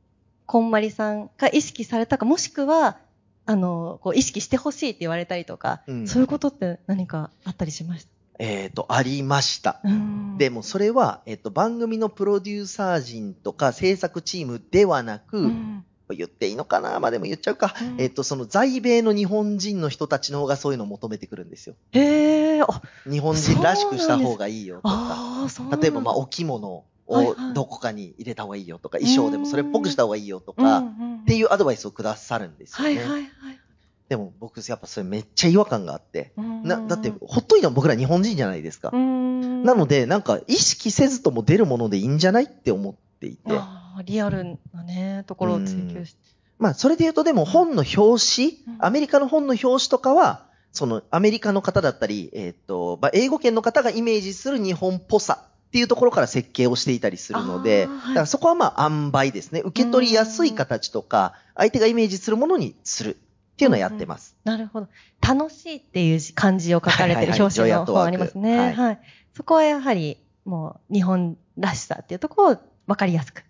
[0.45, 2.97] こんまりさんが意識されたか、もしくは、
[3.45, 6.07] あの、こう意識してほしいって言われたりとか、うん。
[6.07, 8.09] そういうことって何かあったりしました？
[8.39, 9.79] えっ、と、ありました。
[9.83, 10.37] うん。
[10.37, 15.85] でもそれは、えっ、と、番組のプロデューサー陣とか制作チームではなく、うん。
[16.11, 16.99] 言っていいのかな？
[16.99, 17.73] まあでも言っちゃうか。
[17.81, 18.01] うん。
[18.01, 21.75] えっ、と、その在米の日本人の人たちの方がそういうのを求めてくるんですよ。
[21.93, 25.47] へえ、あ、日本人らしくした方がいいよとか。
[25.81, 30.83] 例えば、まあ、お着物をどこかに入れた方がいいよとか、衣装でもそれっぽくした方がいいよとか、っ
[31.25, 32.97] ていうアドバイスをくださるんですよね。
[32.97, 33.59] はいはいはい
[34.07, 36.31] でも僕、やっぱそれめっちゃ違和感があって。
[36.37, 38.91] な、だって、ほっといても僕ら日本人じゃないですか。
[38.91, 43.59] なので、なんか意識せずとも出るものでいいんじゃないって思っていて。
[44.05, 46.19] リアルなね、ところを追求して。
[46.59, 59.61] まあ、それで言うとでも本の表紙、アメリカの本の表紙とかは、そのアメリカの方だったり、えっ、ー、と、まあ、英語圏の方がイメージする日本っぽさっていうところから設計をしていたりするので、はい、だからそこはまあ、塩梅ですね。
[59.61, 64.35] 受け取りやすい形とか、相手がイメージするものにするっていうのをやってます。
[64.45, 64.87] うんうん、なるほど。
[65.21, 68.57] 楽しいっていう漢字を書かれてる表紙の方ありますね。
[68.57, 68.99] はい、はい、
[69.33, 73.43] そこはやはり、もう、日本らしさっていうところを分かりやすく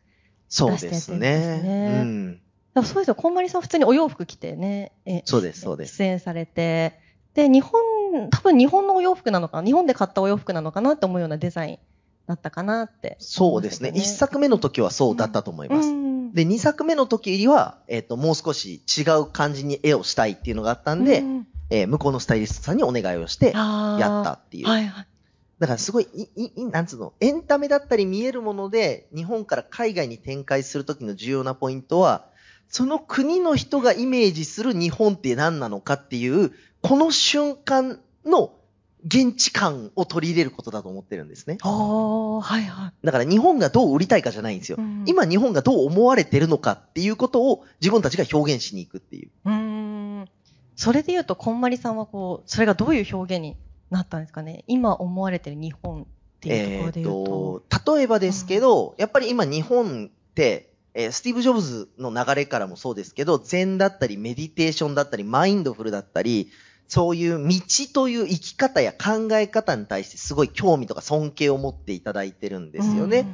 [0.47, 1.61] そうですね。
[2.01, 2.41] うん。
[2.83, 3.15] そうですよ。
[3.15, 4.93] こんまりさん普通にお洋服着てね。
[5.25, 5.97] そうです、そうです。
[5.97, 6.99] 出演されて。
[7.33, 7.81] で、日本、
[8.29, 9.65] 多分日本のお洋服なのかな？
[9.65, 10.93] 日本で買ったお洋服なのかな？
[10.93, 11.79] って思うようなデザイン
[12.27, 13.91] だったかなって、ね、そうですね。
[13.95, 15.89] 一作目の時はそうだったと思います。
[15.89, 24.67] うん、で、二作目の時は、えっ、ー、と、もう少し違う感じに絵をしたいっていうのがあったんで、うん、えー、向こうのスタイリストさんにお願いをして、やったっていう。
[24.67, 25.07] はいはい。
[25.59, 32.25] だからすごい、い、い、なんつうの、エンタメだったり見えるもので、日本から海外に展開するときの重要なポイントは、
[32.67, 38.51] その国の人がイメージする日本って何なのかっていう、この瞬間の
[39.05, 41.59] 現地感を取り入れることだと思ってるんですね。
[41.61, 43.05] ああ、はいはい。
[43.05, 44.77] だから日本がどう売りたいかじゃないんですよ。
[44.79, 49.29] うん、今日本がどう思われてるのかっていうことを自分たちが表現しに行くっていう。
[49.45, 50.25] うん。
[50.75, 53.55] それで言うと、こんまりさんはこう、それがどういう表現に
[53.91, 54.63] なったんですかね？
[54.67, 56.05] 今思われてる日本っ
[56.39, 57.63] ていうところで言うと。
[57.71, 66.49] えー、と例えばですけど、うん、やっぱり今日本って、えー、スティーブ・ジョブズの流れからもそうですけど、禅だったり、メディテーションだったり、マインドフルだったり、
[66.87, 67.59] そういう道
[67.93, 73.25] という生き方や考え方に対してすごい興味とか尊敬を持っていただいてるんですよね。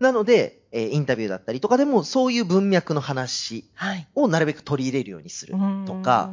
[0.00, 3.70] なので、えー、インタビューだったりとかでもそういう文脈の話
[4.14, 5.54] をなるべく取り入れるようにする
[5.86, 6.30] とか、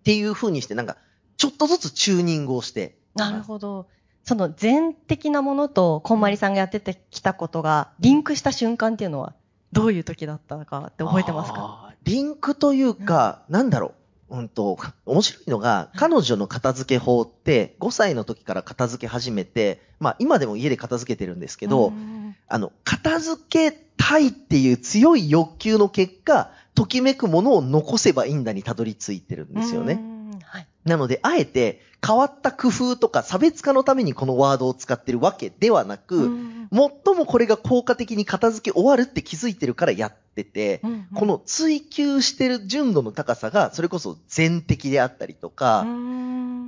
[0.00, 0.96] っていう風にしてなんか
[1.36, 2.98] ちょっとずつチューニングをして。
[3.14, 3.88] なるほど。
[4.22, 9.34] その全的なものと、こんまりさんがやっててきたことが、リンクした瞬間っていうのは、
[9.72, 11.94] どういう時だったかって覚えてますか？
[12.04, 13.94] リンクというか、うん、なんだろう。
[14.30, 21.92] うんと、面白いのが、彼女の片付け法って、5歳の時から片付け始めて、まあ今でも家で片付けてるんですけど、
[22.48, 30.00] あの、片付けたいっていう強い欲求の結果、ときめくものを残せばいいんだにたどり着いてるんですよね。
[30.84, 36.30] はい、なので、あえて変わった工夫とか差別化のためにこのワードを使ってるわけではなく、
[36.72, 45.86] 最もこれが効果的に片付け終わるって気づいてるからやってて、うんうん、この追求してる純度の高さがそれこそ全的であったりとか、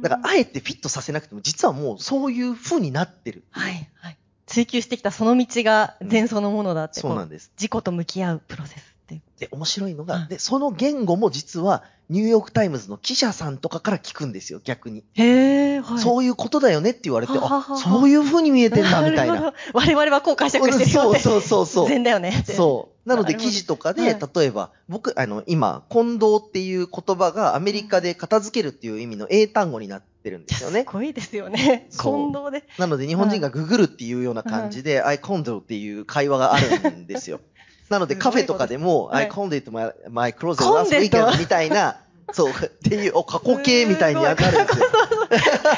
[0.03, 3.45] だからあえてフィットさせなくても実はもうそういう風になってる。
[3.51, 4.19] はい、はい。
[4.47, 7.51] 追求してきたその道が禅そのものだって、うん、そうなんです。
[7.57, 8.92] 自己と向き合うプロセス。
[9.39, 15.03] で、面白いのが、で、その言語も実は、ニューヨークタイムズの記者さんとかから聞くんですよ、逆に。
[15.15, 15.99] へはい。
[15.99, 19.55] そういうことだよねって言われて、あ、そういう風に見えてんだ、みたいな。
[19.73, 21.19] 我々はこう解釈してるよ、ね。
[21.19, 22.45] そうそうそう禅だよね。
[22.47, 23.09] そう。
[23.09, 30.85] なので記事とかで、はい、例えば、僕、あの、今、 Kondo っていう言葉がアメリカで片付けるっていう意味の英単語になってるんですよね。
[30.87, 31.89] すごいですよね。
[31.99, 32.65] 混同で。
[32.79, 37.41] なので日本人がググるっていうような感じで、 I Kondo っていう会話があるんですよ。
[37.93, 41.99] なのでカフェとかでも、I condit my, my closet last weekend みたいな、
[42.33, 42.53] そう、っ
[42.83, 44.87] ていう、お、過去形みたいに当たるんですよ。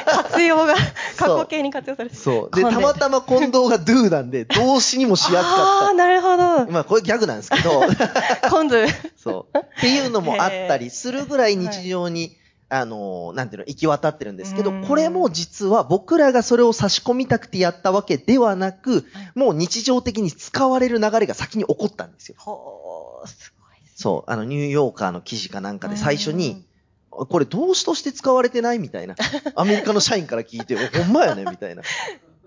[0.05, 0.75] 活用が、
[1.17, 2.55] 過去形に活用されてそう。
[2.55, 5.63] で、たまたま近藤が do なんで、動詞にもしやすかった。
[5.87, 6.71] ああ、なるほど。
[6.71, 7.83] まあ、これギャグなんですけど。
[8.49, 8.77] 今度。
[9.21, 9.57] そう。
[9.57, 22.35] っていうのもあったりするぐらい日常に、あの、なんていうの、行き渡ってるんですけど、これも実は僕らがそれを差し込みたくてやったわけではなく、もう日常的に使われる流れが先に起こったんですよ。
[22.39, 26.65] ほー、すごい、ね、そう、あの、ニューヨーカーの記事かなんかで最初に、
[27.11, 29.15] これ動詞として使われてないみたいな。
[29.55, 31.83] アメリカの社員から聞いて、ほんまやねみたいな。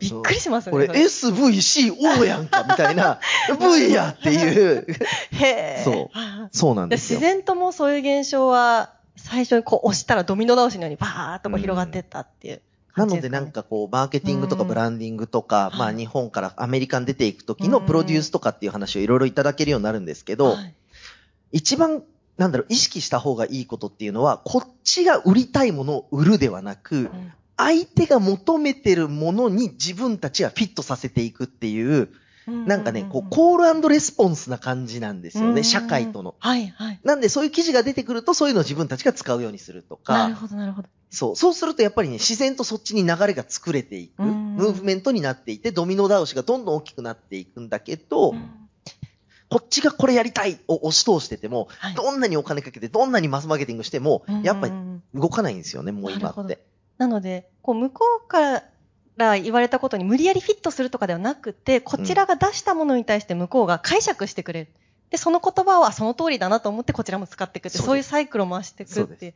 [0.00, 0.72] びっくりしますね。
[0.72, 3.20] これ SVCO やんかみたいな、
[3.58, 4.86] V やっていう。
[5.32, 5.82] へえ。
[5.84, 6.48] そう。
[6.52, 7.18] そうなんですよ。
[7.18, 12.62] 自然ともそういう現象は最初にこう押したらドミノ倒しのようにバーっとこう広がってったっていう、ね。
[12.96, 20.56] なのでなんかこう、マーケティングとかブランディングとか、まあ日本からアメリカに出ていくときのプロデュースとかっていう話をいろいろいただけるようになるんですけど、
[21.52, 22.02] 一番
[22.38, 27.10] なんだろう、意識した方がいいことっていうのは、こっちが売りたいものを売るではなく、
[27.56, 32.08] 相手が求めてるものに自分たちがフィットさせていくっていう、
[32.48, 36.34] なんかね、こう、コールレスポンスな感じなんですよね、社会との。
[36.38, 37.00] はいはい。
[37.04, 40.18] なんで、そういう記事が出てくると、そういうのを自分たちが使うようにするとか。
[40.18, 40.88] なるほど、なるほど。
[41.10, 41.36] そう。
[41.36, 48.34] そうすると、やっぱりね、自然とそっちに流れが作れていく、ムーブメントになっていて、ドミノ倒しがどんどん大きくなっていくんだけど、
[49.50, 54.72] こっちがこれやりたいを押し通してても、はい、どんなにお金かけて、どんなにマスマーケティングしても、やっぱり
[55.14, 56.64] 動かないんですよね、もう今って。
[56.98, 58.64] なので、こう、向こうから
[59.18, 64.68] 言われたことに無理やりフィットするとかではなくて、こちらが出したものに対して向こうが解釈してくれる。
[65.10, 69.34] で、その言葉はその通りだなと思ってこちらも使っていくって、そういうサイクルを回していくって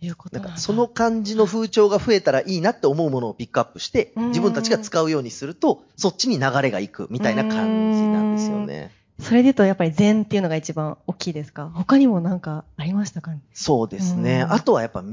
[0.00, 0.56] いうことなんだ。
[0.58, 8.92] その感じの風潮が増えたらいいなって思うものをピックアップして、自分たちが使うようにすると、そっちに流れがいくみたいな感じなんですよね。
[9.20, 11.70] それで言うとやっぱり禅っていうのが一番大きいですか？
[11.72, 13.30] 他にもなんかありましたか？
[13.30, 14.42] ねそうですね。
[14.42, 15.08] あとはやっぱ道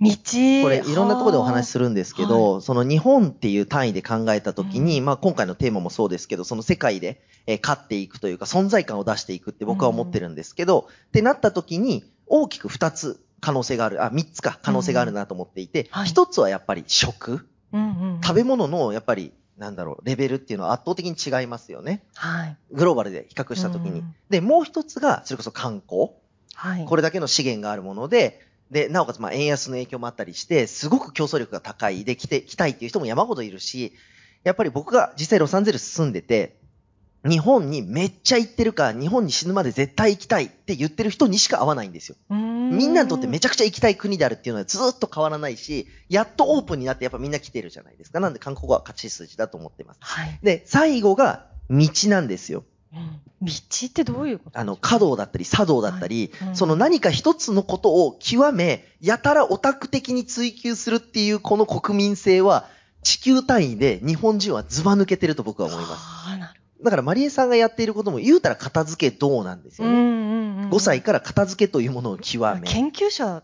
[0.00, 0.10] 道
[0.62, 22.04] これいろんなところでお話しするんですけど、はい、その日本っていう単位で考えたときに、うん、まあ今回のテーマもそうですけど、その世界で、え勝っていくというか存在感を出していくって僕は思ってるんですけど、うん、ってなったときに大きく二つ可能性がある、あ、三つか可能性があるなと思っていて、一、うんはい、つはやっぱり食、うんうんうん、食べ物のやっぱりなんだろう、レベルっていうのは圧倒的に違いますよね。
[22.14, 22.56] はい。
[22.72, 24.14] グローバルで比較したときに、うん。
[24.28, 26.10] で、もう一つが、それこそ観光。
[26.54, 26.84] はい。
[26.84, 32.04] これだけの資源があるもので、で、なおかつ、まあ、円安の影響もあったりして、すごく競争力が高い。
[32.04, 33.92] で、来て、来たいっていう人も山ほどいるし、
[34.42, 36.56] やっぱり僕が実際ロサンゼルス住んでて、
[37.26, 42.16] 日本にめっちゃ行ってるか、日本に死ぬまで絶対行きたいって言ってる人にしか会わないんですよ。
[42.28, 48.20] みんなにとってめちゃくちゃ行きたい国であるっていうのはずっと変わらないし、やっとオープンになってやっぱみんな来てるじゃないですか。
[48.20, 50.00] なんで韓国語は勝ち筋だと思ってます。
[50.00, 52.64] はい、で、最後が道なんですよ。
[53.42, 53.52] 道
[53.86, 54.58] ってどういうこと？
[54.58, 62.68] あの、華道だったり、茶道だったり、はいうん、その何か一つのことを極め、やたらオタク的に追求するっていうこの国民性は、
[63.02, 66.02] 地球単位で日本人はズバ抜けてると僕は思います。
[66.82, 69.94] だからマリエさんがやっていることも言うたら片付けどうなんですよね。
[69.94, 72.66] うんうんうん、5歳から片付けというものを極め。
[72.66, 73.42] 研究者、ね、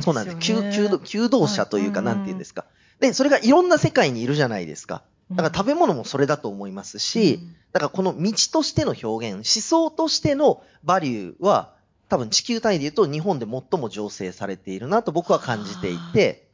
[0.00, 0.36] そうなんです。
[0.40, 2.66] 弓弓弓道者というか、なんて言うんですか。
[3.00, 5.02] で、それがいろんな世界にいるじゃないですか。
[5.30, 11.74] だから食べ物もそれだと思いますし、うん、だからこの道としての表現、思想としてのバリューは、
[12.08, 16.48] 多分地球単位で言うと日本で最も醸成されているなと僕は感じていて。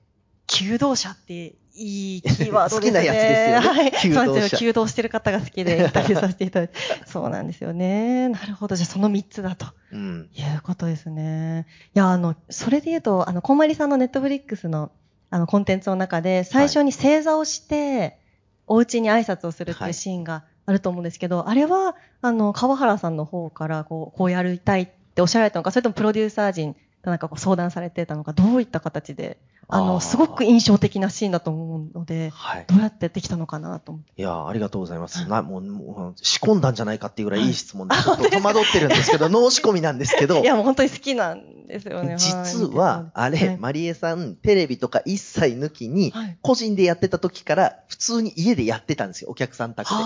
[0.47, 3.01] 弓道 者っていいキーワードですね。
[3.01, 3.91] 好きなやつですよね。
[4.13, 4.27] はい。
[4.27, 4.59] そうですよ。
[4.61, 6.75] 弓道してる方が好きでインタビューさせていただいて。
[7.07, 8.29] そうなんですよね。
[8.29, 8.77] なるほど。
[8.77, 9.67] じゃあその3つだと。
[9.93, 10.31] うん。
[10.35, 11.67] いうことですね。
[11.95, 14.91] いや、あの、それで言うと、あの、こんまりさんのネットフリックスの、
[15.31, 18.19] あの、コンテンツの中で、最初に正座をして、はい、
[18.67, 26.77] お家に挨拶をするっていうシーンがあると思うんですけど、はい、あれは、あの、川原さんの方から、こう、こうやりたいっておっしゃられたのか、それともプロデューサー陣
[27.11, 34.13] なんかこう相談されてたのか、どういった形で、あの、すごく印象的なシーンだと思うので、はい、どうやってできたのかなと思って。
[34.17, 35.27] いや、ありがとうございます。
[35.29, 40.41] なもう、もう仕込んだんじゃないかっていうぐらいいい質問で、ちょっと戸惑ってるんですけど、 脳仕込みなんですけど。
[40.41, 42.15] いや、もう本当に好きなんですよね。
[42.19, 49.97] 実は、あれ、はい、マリエさん、テレビとか一切抜きに、個人でやってた時から、普通に家でやってたんですよ、お客さん宅で。
[49.97, 50.05] はあ、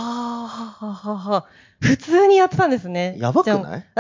[0.87, 1.45] ははは
[1.81, 3.17] 普通にやってたんですね。
[3.19, 3.85] やばくない？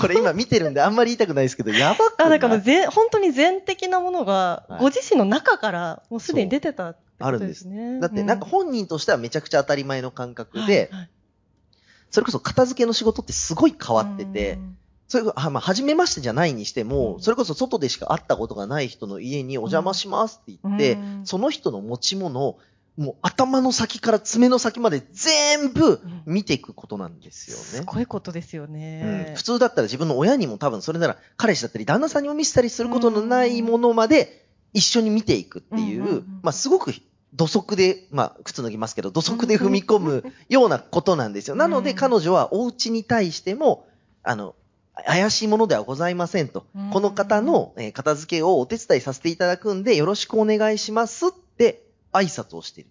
[0.00, 2.26] これ今見てるんであんまり言いたくないですけど、やばくない？
[2.28, 7.66] あ、なんかもう全、本当に全的なものが、ご自身の中からもうすでに出てた、ね、あるんです。
[8.00, 11.10] だってなんか本人としてはめちゃくちゃ当たり前の感覚で、はいはい、
[12.10, 14.58] それこそ片付けの仕事ってすごい変わってて、
[15.08, 22.56] それが、まあ、初めましてじゃないにしても、それこそ外でしか会ったことがない人の家にお邪魔しますって言って、その人の持ち物
[22.96, 27.62] もう頭の先から爪の先まで全部見ていくことなんですよね。
[27.62, 29.34] すごいことですよね、うん。
[29.36, 36.92] 普通だったら自分の親にも多分それなら彼氏だったり旦那さんにも見せたりすることのないものまで一緒に見ていくっていう、まあすごく
[37.32, 41.56] 土足で、まあ靴脱ぎますけど土足で踏み込むようなことなんですよ。
[41.56, 43.86] なので彼女はお家に対しても、
[44.22, 44.54] あの、
[45.06, 46.66] 怪しいものではございませんと。
[46.92, 51.39] この方の片付けをお手伝いさせていただくんでよろしくお願いしますって
[52.12, 52.90] 挨拶をしている。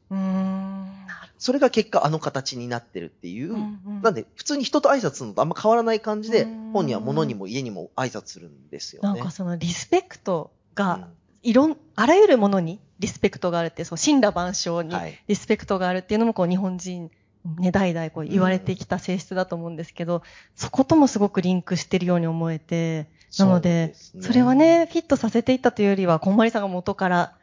[1.38, 3.53] それが結果あの形になってるっていう。
[3.53, 9.10] うんうん、なんで、普通に人と挨拶するのとあんま変わらない感じで、本人は物にも家にも挨拶するんですよね。
[9.10, 11.08] なんかそのリスペクトが、
[11.41, 14.93] いろん、あらゆるものにリスペクトがあるって、そう、神羅万象に
[15.27, 17.10] リスペクトがあるっていうのも、こう、日本人、
[17.58, 20.21] ね、代々こう言われてきた性質だと思うんですけど、うん、
[20.56, 27.38] そこともすごくリンクしてるように思えて、なので、そでね、それはね、フィットさせていったというよりは、こんまりさんが元から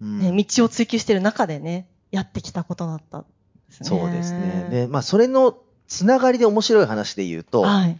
[0.00, 3.24] ね、道を追求している中でね、やってきたことだったで
[3.70, 3.88] すね。
[3.88, 4.68] そうですね。
[4.70, 7.98] で、まあ、それのつながりで面白い話で言うと、はい、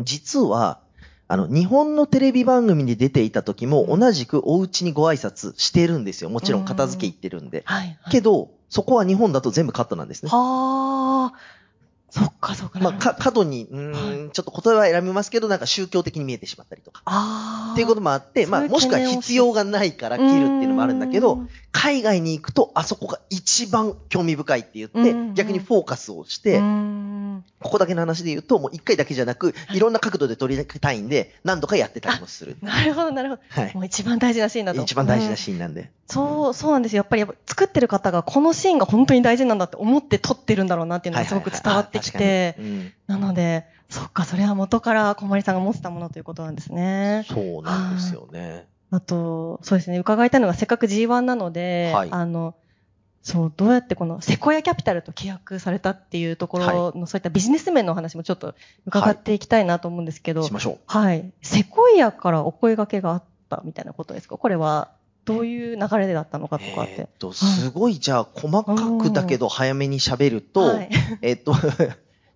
[0.00, 0.80] 実は、
[1.28, 6.30] あの、日本のテレビ番組に出ていた時も同じくお家にご挨拶してるんですよ。
[6.30, 7.62] もちろん片付け行ってるんで。
[7.66, 10.30] はいはい、けど、そこは日本だと全部カットなんですね。
[10.30, 11.59] はあ。
[12.10, 12.80] そっかそっか。
[12.80, 17.02] まあ、か、角に、うーん、ちょっと言葉は選びますけど、なんか宗教的に見えてしまったりとか。
[17.04, 17.72] ああ。
[17.72, 21.40] っていうこともあって、まあ、もしくは必要がないから切るっていうのもあるんだけど
[21.72, 26.60] 海外に行くと、あそこが一番興味深いって言って、逆にフォーカスをして
[27.60, 32.56] ここだけの話で言うと、もう一回だけじゃなく、いろんな角度で撮りたいんで、何度かやってたりもする。
[32.60, 33.42] なるほど、なるほど。
[33.48, 33.80] はいも。
[33.82, 34.82] う一番大事なシーンだと。
[34.82, 35.90] 一番大事なうんシーンなんで。
[36.06, 37.00] そう、そうなんですよ。
[37.00, 42.56] やっぱり作ってる方がこのシーンが本当に大事なんだって思って撮ってるんだろうなっていうのがすごく伝わってきて、
[43.06, 47.24] なので、そっか、それは元から小森さんが持ってたものということなんですね。
[47.28, 48.66] そうなんですよね。
[48.90, 52.54] あと、そうですね、伺いたいのがせっかく G1 なので、はいあの、
[53.22, 58.54] そう、どうやってこのセコヤキャピタルと契約されたっていうところの、そういったビジネス面のお話もちょっと
[58.86, 60.78] 伺っていきたいなと思うんですけど、しましょう。
[60.86, 61.30] はい。
[61.42, 64.38] セコイアからお声掛けがあったみたいなことですか？
[64.38, 64.90] これは、
[65.26, 67.10] どういう流れだったのかとかってえーっ。
[67.18, 70.88] と、すごい、じゃあ、細かくだけど早めに喋ると、はい。
[71.20, 71.54] えっと、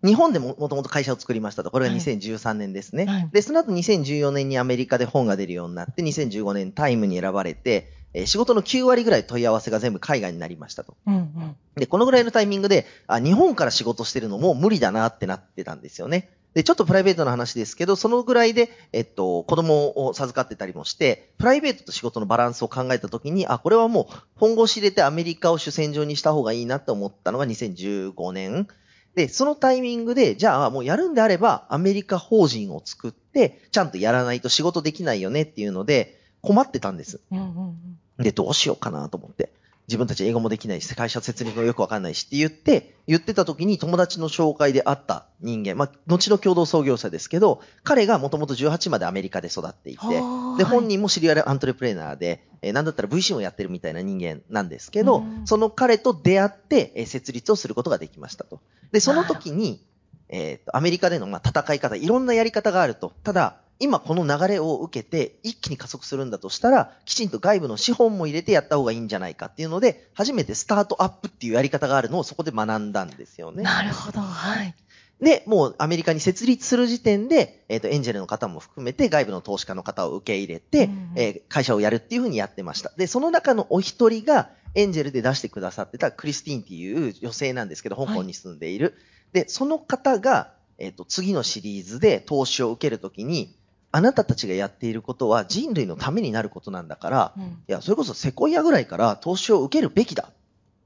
[0.05, 1.71] 日本でももともと会社を作りましたと。
[1.71, 3.07] これがはい2013年ですね。
[3.07, 10.97] はいで、その後2014年にアメリカで本が出るようになって、2015年タイムに選ばれて、えー仕事の9割ぐらい問い合わせが全部海外になりましたと。
[11.07, 11.57] うんうん。
[11.75, 16.31] で、このぐらいのタイミングで、あ、日本から仕事してるのもう無理だなってなってたんですよね。
[16.55, 28.69] で、ちょっとプライベートな話ですけど、そのぐらいで、えっと、子供を授かってたりもして、プライベートと仕事のバランスを考えたときに、あ、これはもう本腰入れてアメリカを主戦場にした方がいいなって思ったのが2015年。
[29.15, 37.21] で、そのタイミングで、じゃあもうやるんであれば、アメリカ法人を作って、ちゃんとやらないと仕事できないよねっていうので、困ってたんです。
[37.31, 37.79] うんうん
[38.19, 38.23] うん。
[38.23, 39.51] で、どうしようかなと思って。
[39.87, 58.61] 自分たち英語もできないし、会社設立もよくわかんないしって言って、言ってた時に友達の紹介で会った人間、まあ、後の共同創業者ですけど、彼がもともと18までアメリカで育っていて、はあで、本人もシリアルアントレプレーナーで、えーなんだったら VC もやってるみたいな人間なんですけど、うんその彼と出会って、えー設立をすることができましたと。
[58.91, 59.85] で、その時に、
[60.30, 63.12] えーと、アメリカでのまあ戦い方、いろんなやり方があると。
[63.22, 73.62] ただ、今この流れを受けて一気に加速するんだとしたら、きちんと外部の資本も入れてやった方がいいんじゃないかっていうので、初めてスタートアップっていうやり方があるのをそこで学んだんですよね。
[73.62, 74.20] なるほど。
[74.20, 74.75] はい。
[75.20, 82.93] で、もうアメリカに設立する時点で、えっ、と、エンジェルの方も含めて外部の投資家の方を受け入れて、うんえー会社をやるっていうふうにやってました。
[82.97, 88.95] で、その中のお一人が、エンジェルで出してくださってたクリスティーンっていう女性なんですけど、香港に住んでいる。
[89.33, 93.57] で、その方が、えっ、と、次のシリーズで投資を受けるときに、
[93.95, 100.35] あなたたちがやっていることは人類のためになることなんだから、うんいや、それこそセコイアぐらいから投資を受けるべきだっ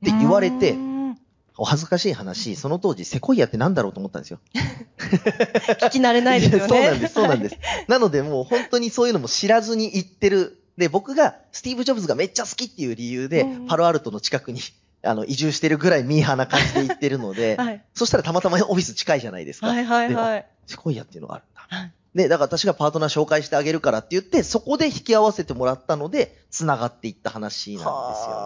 [0.05, 0.77] て言われて
[1.57, 4.41] お恥ずかしい話、その当時セコイアってなんだろうと思ったんですよ。
[5.81, 6.69] 聞き慣れないですよね。
[6.69, 7.61] そうなんです、そうなんですは。
[7.89, 10.63] なのでもう本当にそういうのも知らずに行ってる。
[10.77, 14.61] で、僕がスティーブ・ジョブズがめっちゃ好きっていう理由で、うんパロアルトの近くに
[15.03, 17.57] あの移住してるぐらいミーハーな感じで行ってるので、い。
[17.65, 17.83] はい。
[17.95, 19.69] そしたらたまたまオフィス近いじゃないですか。
[19.69, 20.47] はいはいはい。
[20.67, 21.58] セコイアっていうのがあるんだ。
[21.69, 27.93] はいで、だから私がパートナー紹介してあげるからって言って、そこで引き合わせてもらったので、繋がっていった話なんですよね。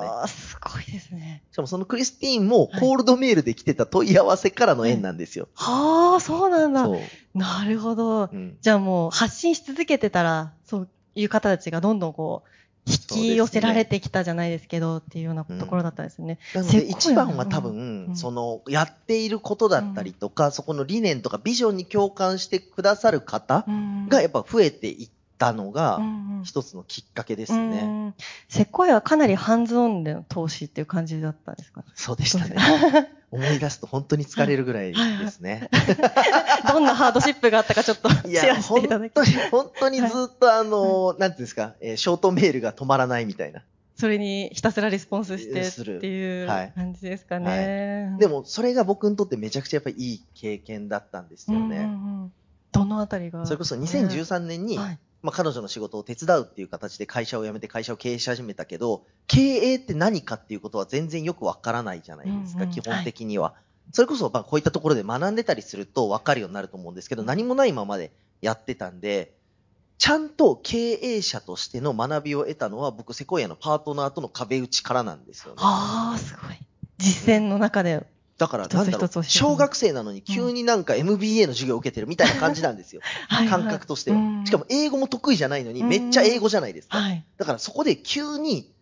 [0.09, 1.43] はあ、すごいですね。
[1.53, 5.49] しかもそのクリスティーンもコールドメールで来てた問い合わせからの縁なんですよ。
[5.55, 6.89] はあ、そうなんだ。
[7.35, 8.25] なるほど。
[8.25, 12.49] うんじゃあもう発信し続けてたら、そういう方たちがどんどんこう、
[12.85, 16.39] 引き寄せられてきたじゃないですけど、っていうようなところだったんですね。
[16.55, 18.16] なので一番は多分、うん。
[18.16, 24.09] その、やっていることだったりとか、そこの理念とかビジョンに共感してくださる方うん。
[24.09, 25.11] がやっぱ増えていっ
[25.43, 25.99] たのが
[26.45, 27.82] 一つのきっかけですうね。
[27.82, 28.14] ん
[28.49, 31.80] セコイアはかなりハンズオンでの投資っていう感じだったんですか？
[31.80, 31.86] ね。
[31.95, 32.57] そうでしたね。
[33.32, 35.68] 思い出すと本当に疲れるぐらいですね。
[36.68, 43.62] どんなハードシップがあったかちょっとシ いや、ェアして本いただき当に、本当にずっとあの、なんていうんですか、えーショートメールが止まらないみたいな。
[43.97, 48.14] それにひたすらレスポンスしてするっていうはい感じですかね。
[48.18, 51.78] でも、それが僕にとってめちゃくちゃやっぱりいい経験だったんですようんうんね。
[51.78, 52.32] うん
[52.72, 53.45] どのあたりが？
[53.45, 63.55] それこそ2013年に、はいまあ、彼女の仕事を手伝うっていう形で会社を辞めて会社を経営し始めたけど、経営って何かっていうことは全然よくわからないじゃないですか、うんうん基本的には。
[63.93, 68.11] それこそ、まあ、こういったところで学んでたりするとわかるようになると思うんですけど、何もないままで
[68.41, 69.35] やってたんで、
[69.99, 75.57] ちゃんと経営者としての学びを得たのは、僕、セコイアのパートナーとの壁打ちからなんですよね。
[75.61, 76.57] ああ、すごい。
[76.99, 78.05] 実践の中で。
[78.43, 83.01] だから、なんだろう小学生なのに急になんか MBA の授業を受けてるみたいな感じなんですよ。
[83.30, 84.45] はいはい感覚としてはうん。
[84.45, 86.99] しかも英語も得意じゃないのに、うんめっちゃ英語じゃないですか。
[86.99, 87.24] はい。
[87.36, 88.72] だからそこで急に、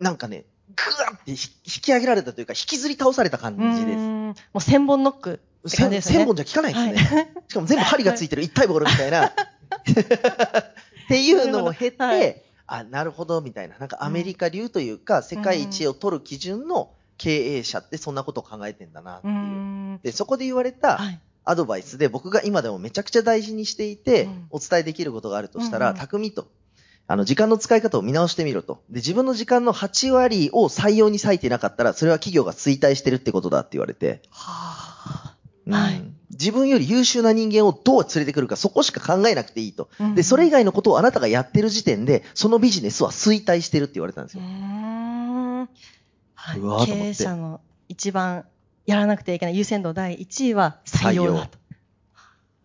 [0.00, 0.44] なんかね、
[0.74, 3.98] ぐわって引き上げられたというか、引きずり倒された感うじです。
[3.98, 6.00] んもう千本ノックね。
[6.00, 7.14] 千本じゃ効かないですね。
[7.14, 9.26] はい しかも全部針がついてる一体ボールみたいな。
[9.30, 9.32] っ
[11.08, 13.78] ていうのを経て、あ、なるほど、みたいな。
[13.78, 19.34] なんかアメリカ流というか、世界一を取る基準の経営者ってそんなことを考えてんだなっていう。
[19.34, 21.20] うんで、そこで言われたはい。
[21.48, 26.48] アドバイスで僕が今でもめちゃくちゃ大事にしていてうん、お伝えできることがあるとしたら、匠と、
[27.06, 28.82] あの、時間の使い方を見直してみろと。
[28.90, 35.36] で、自分の時間の8割を採用に割いてなかったら、それは企業が衰退してるってことだって言われて、は
[35.66, 39.88] うんはい自分より優秀な人間をどう連れてくるか、そこしか考えなくていいと。
[39.98, 40.12] あ。
[40.14, 44.42] で、それ以が、外のことをあなたがやってる時点で、そのビジネスは衰退してるって言われたんですよ。
[46.54, 46.68] ん。
[46.68, 46.86] はい。
[46.86, 48.44] 経営者の一番
[48.86, 51.58] やらなくてはいけない優先度第1位は採用だと。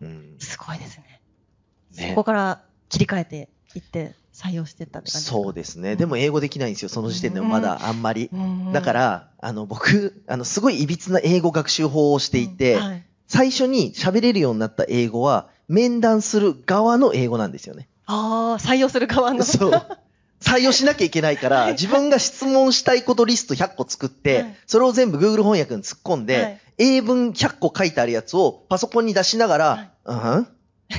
[0.01, 1.21] うんすごいですね。
[1.95, 5.43] ねそこから切り替えていって採用していったって感じですか？
[5.43, 5.95] そうですね。
[5.95, 6.89] でも英語できないんですよ。
[6.89, 8.29] その時点でもまだあんまり。
[8.33, 13.03] うんだから、あの、僕、あの、すごい歪な英語学習法をしていて、うんはい
[13.33, 17.87] 最初に喋れるようになった英語は、面談する側の英語なんですよね。
[18.05, 19.45] ああ、採用する側の。
[19.45, 19.71] そう。
[20.41, 24.55] 採用しなきゃいけないから、自分が質問したいことリスト100個作って、はい。
[24.67, 26.59] それを全部 Google 翻訳に突っ込んで、はい。
[26.77, 29.91] 英文100個書いてあるやつをパソコンに出しながら、はい。
[30.05, 30.47] うん？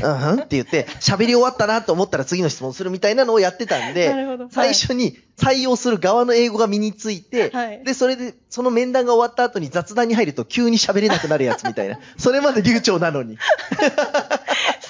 [0.03, 0.41] うん？
[0.41, 4.15] って言って、喋り終わったなと思ったら次の質問するみたいなのをやってたん なで。
[4.51, 7.83] 最初に採用する側の英語が身について、はい。
[7.85, 11.99] で、それで、その面談が終わった後に雑談に入ると急に喋れなくなるやつみたいな。
[12.17, 13.37] それまで流暢なのに。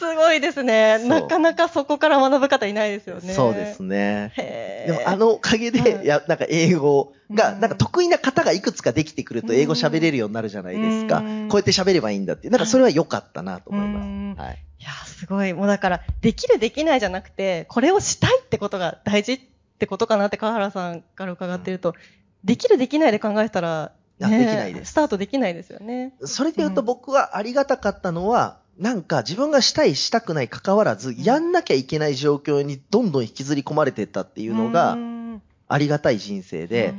[0.02, 0.98] すごいですね。
[1.06, 3.32] なかなかそこから学ぶ方いないですよね。
[3.32, 4.32] そうですね。
[4.36, 11.18] でもあのおかげで、はいいや、なんか英語が、うんなんか得意な方がいくつかできてくると英語喋れるようになるじゃないですか。
[11.18, 12.52] うんこうやって喋ればいいんだっていう。
[12.52, 14.40] なんかそれは良かったなと思いまうんす。
[14.40, 14.58] はい。
[14.80, 15.52] いや、すごい。
[15.52, 19.40] もうだから、できるできないじゃなくて、これをしたいってことが大事っ
[19.78, 21.94] てことかなって川原さんから伺ってると、
[22.42, 26.14] できるできないで考えたら、できないですスタートできないですよね。
[26.24, 35.42] それで言うと僕はありがたかったのは、なんか自分がしたいしたくない関わらず、やんなきゃいけない状況にどんどん引きずり込まれてったっていうのうがん。
[35.68, 36.94] ありがたい人生で、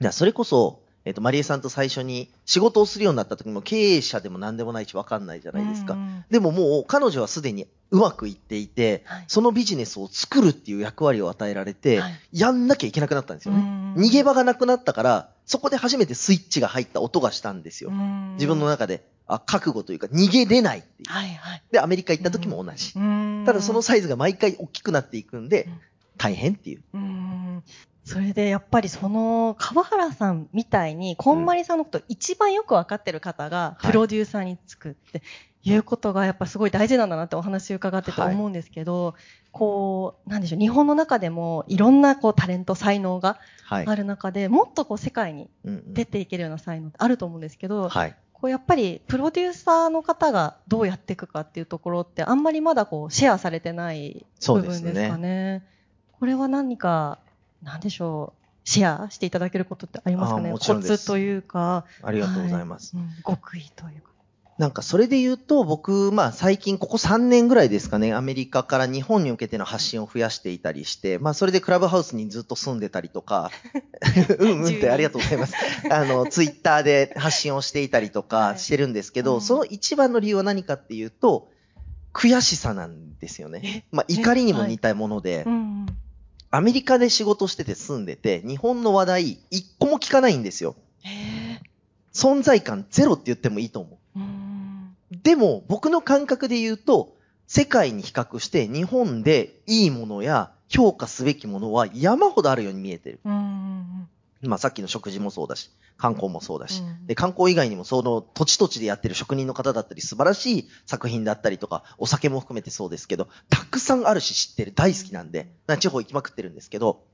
[0.00, 0.12] うん。
[0.12, 5.94] それこそ、えっ、と、マリエさんと最初に仕事をするようになった時も経営者でも何でもないし分かんないじゃないですか。
[5.94, 9.24] うんでももう彼女はすでにうまくいっていて、はい。
[9.26, 12.12] そのビジネスを作るっていう役割を与えられて、はい。
[12.32, 13.60] やんなきゃいけなくなったんですよね。
[13.60, 17.90] うん逃げ場がなくなったから、そこで初めてスイッチが入った音がしたんですよ。
[17.90, 18.34] うん。
[18.34, 21.10] 自分の中で、あ、覚悟というか逃げれないっていう。
[21.10, 21.62] はいはい。
[21.70, 22.92] で、アメリカ行った時も同じ。
[22.96, 25.80] うんただそのサイズが毎回大きくなっていくんでうん、
[26.18, 26.82] 大変っていう。
[26.94, 27.62] うん
[28.04, 35.22] それでやっぱりその川原さんみたいにこんまりさんのこと一番よくわかってる方がはいプロデューサーにつくって
[35.64, 39.14] いうことがやっぱすごい大事なんだなってお話伺っててはい思うんですけど、
[39.52, 43.86] こう、なんでしょう、日本の中でもいろんなこうタレント、才能がはい。
[43.86, 48.16] ある中で、もっとこう世界に出ていけるような才能ってあると思うんですけど、はい。
[48.42, 55.18] こうやっぱりプロデューサーの方がどうやっていくかっていうところってあんまりまだこうシェアされてない部分ですかね。
[55.18, 55.66] ね。
[56.18, 57.20] これは何か、
[57.62, 60.50] なんでしょう、シェアしていただけることってありますかね？
[60.50, 61.84] コツというか。
[62.02, 62.96] ありがとうございます。
[62.96, 64.11] はいうん極意というか。
[64.58, 73.50] なんかそれで言うと、僕、まあ最近ここ3年ぐらいですかね、アメリカから日本に向けての発信を増やしていたりして、まあそれでクラブハウスにずっと住んでたりとか、
[74.38, 75.54] うんうんってありがとうございます。
[75.90, 81.48] あの、ツイッターで発信をしていたりとはいかしてるんですけど、うんその一番の理由は何かっていうと、
[82.12, 83.86] 悔しさなんですよね。
[83.90, 85.86] まあ怒りにも似たものでう、ん。
[86.50, 90.76] アメリカで仕事してて住んでて、日本の話題一個も聞かないんですよ。
[91.00, 91.58] へ
[92.12, 93.98] 存在感ゼロって言ってもいいと思う。
[95.22, 97.16] でも、僕の感覚で言うと、
[97.46, 103.20] 世界に比較して日本でいいものや評価すべきものは山ほどあるように見えてる。
[103.24, 104.08] うん。
[104.40, 106.80] まあさっきの食事もそうだし、観光もそうだし。
[106.80, 117.04] うんで、観光以外にもその土地土地でやってる職人の方だったり素晴らしい作品だったりとか、お酒も含めてそうですけど、たくさんあるし知ってる、大好きなんで、な地方行きまくってるんですけど、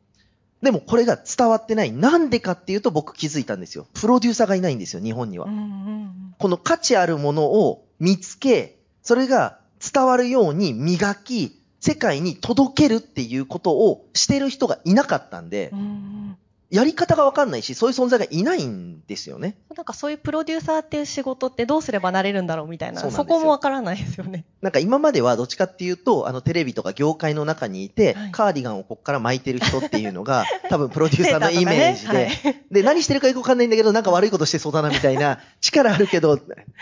[0.62, 1.92] でもこれが伝わってない。
[1.92, 3.86] なんでかっていうと僕気づいたんですよ。
[3.94, 5.46] プロデューサーがいないんですよ、日本には。
[5.46, 9.58] うんうんこの価値あるものを見つけ、それが
[9.92, 16.36] 伝わるように磨き、世界に届けるっていうことをしてる人がいなかったんでう、ん。
[16.70, 19.56] やり方がわかんないし、そういう存在がいないんですよね。
[19.74, 24.44] なんかそういうプロデューサーっていう仕事ってどうすればなれるんだろうみたいな、そこもわからないですよね。
[24.60, 36.38] なんか今まではどっちかっていうと、あのテレビとか業界の中にいて、はいカーディガンをこっから巻いてる人っていうのが、 多分プロデューサーのイメージで、はいで、何してるかよくわかんないんだけど、なんか悪いことしてそうだなみたいな、 力あるけど、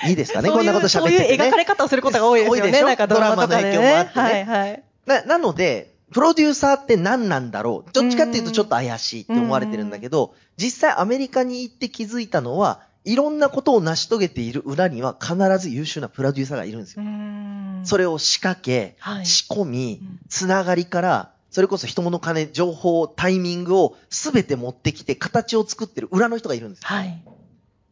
[0.06, 1.24] いいですかね、そういうこんなこと喋ってて、ね。
[1.24, 2.62] そういう描かれ方をすることが多いですよね。
[2.62, 3.76] 多いでしょなんかドラマとかでね。
[3.76, 4.82] ドラマの影響もあってねはいはい。
[5.06, 7.92] な、なので、プロデューサーって何なんだろう？
[7.92, 17.04] どっちかっていうとちょっと怪しいって思われてるんだけど、実際アメリカに行って気づいたのは、いろんなことを成し遂げている裏には必ず優秀なプロデューサーがいるんですよ。
[17.84, 19.26] それ、れを仕掛け、はい。
[19.26, 26.86] 仕込みうん、つながりから、それこそ人物金、情報、タイミングを全て持ってきて形を作ってる裏の人がいるんですよ。
[26.88, 27.22] はい。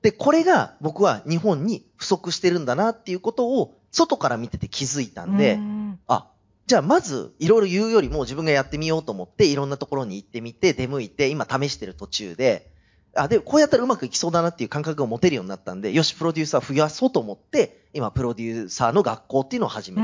[0.03, 5.99] で、これが僕は日本に不足してるんだなっていうことを外から見てて気づいたんで、うん。
[6.09, 6.27] あ、
[6.67, 12.71] じゃあまずいろいろ言うよりも自分がやってみようと思っていろんなところに行ってみて出向いて今試してる途中で、
[13.17, 20.03] あ、で、こうやったらうまくいきそうだなっていう感覚が持てるようになったんで、よし、プロデューサー増やそうと思って、今プロデューサーの学校っていうのを始め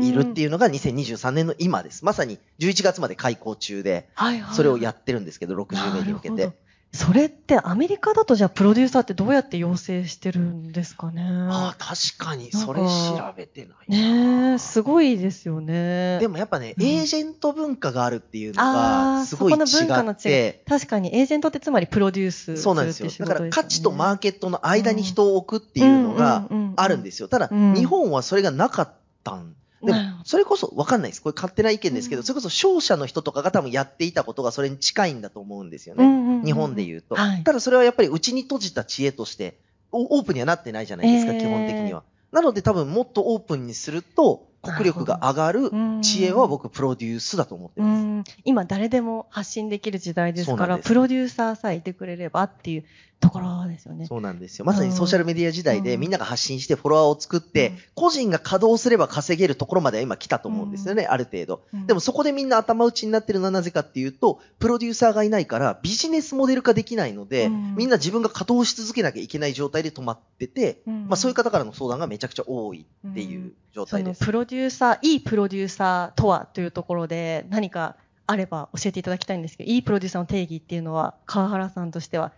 [0.00, 2.04] ているっていうのが2023年の今です。
[2.04, 4.08] まさに11月まで開校中で、
[4.52, 6.52] それをやってるんですけど、60名に向けて。
[6.90, 11.22] それってアメリカだとじゃあプロデューサーってどうやって養成してるんですかね？
[11.22, 13.96] ああ、確かに、それ調かべてないな。
[13.96, 16.18] ねえ、すごいですよね。
[16.18, 20.64] でもやっぱね、うんエージェント文化があるっていうのあが、あ、すごい違そこの文化のっ違いて、。
[20.66, 23.26] 確かにエージェントってつまりプロデュースするってそうなんですよ。
[23.26, 27.28] だから価値とマーーケットの間に人を置くっていうのがあるんですよ。
[27.28, 28.92] ただ、うん日本はそれがなかっ
[29.24, 31.22] たんでもそれこそわかんないです。
[31.22, 36.42] これ勝手な意見ですけど、うんそれこそ商社の人とかが多分やっていたことがそれに近いんだと思うんですよね。
[36.44, 37.14] 日本で言うと。
[37.14, 39.58] はいただそれはやっぱり内に閉じた知恵として、
[39.92, 42.02] オオープンにはなってないじゃないですか、えー基本的には。
[42.32, 45.70] なので多分もっとオープンにすると、国力が上がる
[46.02, 48.02] 知恵は僕プロデュースだと思ってうます。
[48.02, 48.24] ん。
[48.44, 52.84] 今誰でも発信できる時代ですから、プロデューサーさえいてくれればっていう
[53.20, 54.06] ところですよね。
[54.06, 54.64] そうなんですよ。
[54.64, 56.00] まさにソーシャルメディア時代でうん。
[56.00, 57.78] みんなが発信してフォロワーを作って、うん。
[57.94, 61.62] 個人が稼働すれば稼げるところまでは今来たと思うんですよね、ある程度。
[61.72, 61.86] うん。
[61.86, 67.74] でもそこでみんな頭打ちになってるのはなぜかっていうと、プロデューサーがいないからビジネスモデル化できないので、うん。
[67.76, 71.08] みんな自分が稼働し続けなきゃいけない状態で止まってて、うん。
[71.08, 74.24] まあそういう方からの相談がめちゃくちゃ多いっていう状そ態です。
[74.48, 77.96] デューサー、いいプロデューサーとはというところで何か
[78.26, 82.32] あれば教えていただきたいんですけど、いいプロデューサーの定義っていうのは川原さんとしては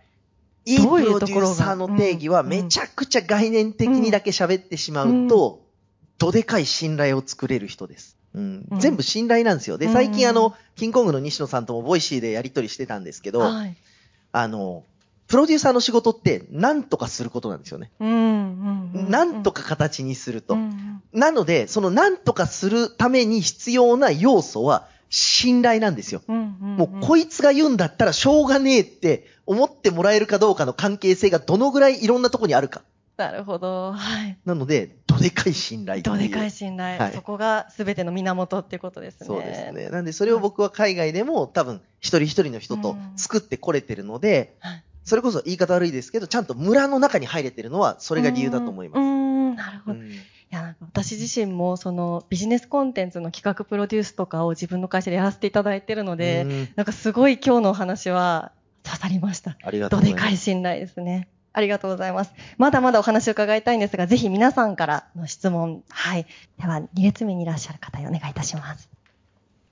[0.65, 5.65] いいプどういうロデュところがーサーの定義はうんめちゃくちゃ概念的にだけ喋ってしまうと、
[6.17, 8.17] どでかい信頼を作れる人です。
[8.33, 9.77] うんうん全部信頼なんですよ。
[9.77, 13.75] で、うん最近あの、キングコングの西野さんともボイシーでやり取りしてたんですけど、はい。
[14.31, 14.83] あの、
[15.31, 17.89] プロデューサーの仕事って何とかすることなんですよね。
[18.01, 20.55] うんうんうん何とか形にすると。
[20.55, 26.21] うんなので、その何とかするために必要な要素は信頼なんですよ。
[26.27, 32.83] もうこいつが言うんだったらしょうがねえって思ってもらえるかどうかの関係性がどのぐらいいろんなとこにあるか。
[33.17, 33.91] なるほど。
[33.91, 34.37] はい。
[34.45, 36.97] なので、どでかい信頼どでかい信頼。
[36.97, 39.27] はいそこが全ての源っていうことですね。
[39.27, 39.89] そうですね。
[39.89, 44.83] なんで、それを僕は海外でも多分一人一人の人と作ってこれてるので、はい。
[45.03, 48.99] それこそ言い方悪いですけど、ちゃんと村の中に入れてるのはそれが理由だと思います。
[48.99, 49.99] うーん、なるほど。
[49.99, 50.11] いうん
[50.51, 58.51] や、なんか私自身も、その、ビジネスコンテンツの企画プロデュースとかを自分の会社でやらせていただいてるので、うんなんかすごい今日のお話は
[58.83, 59.57] 刺さりました。
[59.63, 60.29] ありがとうどでございます。
[60.29, 61.29] かい信頼ですね。
[61.53, 62.33] ありがとうございます。
[62.57, 65.83] まだまだお話を伺いたいんですが、ぜひ皆さんからの質問。
[65.89, 66.25] はい。
[66.59, 68.87] では、2列目にいらっしゃる方へお願いいたします。
[68.87, 68.91] 化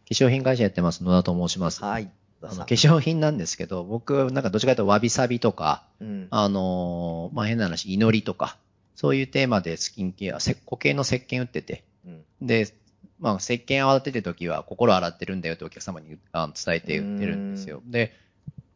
[0.10, 1.84] 粧品会社やってます野田と申します。
[1.84, 2.10] はい。
[2.42, 6.28] あの化粧品なんですけど、僕、なんかどっちかというとわびさびとか、うん。
[6.32, 8.58] あのーまあ、変な話、祈りとか、
[8.96, 12.24] そういうテーマでスキンケア、せ固形の石鹸売ってて、うん。
[12.42, 12.74] で、
[13.20, 17.82] まあ、石鹸洗ってる時は心洗ってるんだよってお客様にあの伝えて売ってるんですよ。
[17.86, 18.14] で、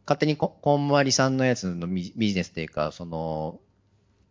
[0.06, 3.60] 勝手にここんまりさんのやつのビビジネスっていうか、その、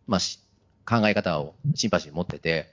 [0.05, 0.39] まあ、し
[0.85, 2.71] 考え方をシンパシー持ってて、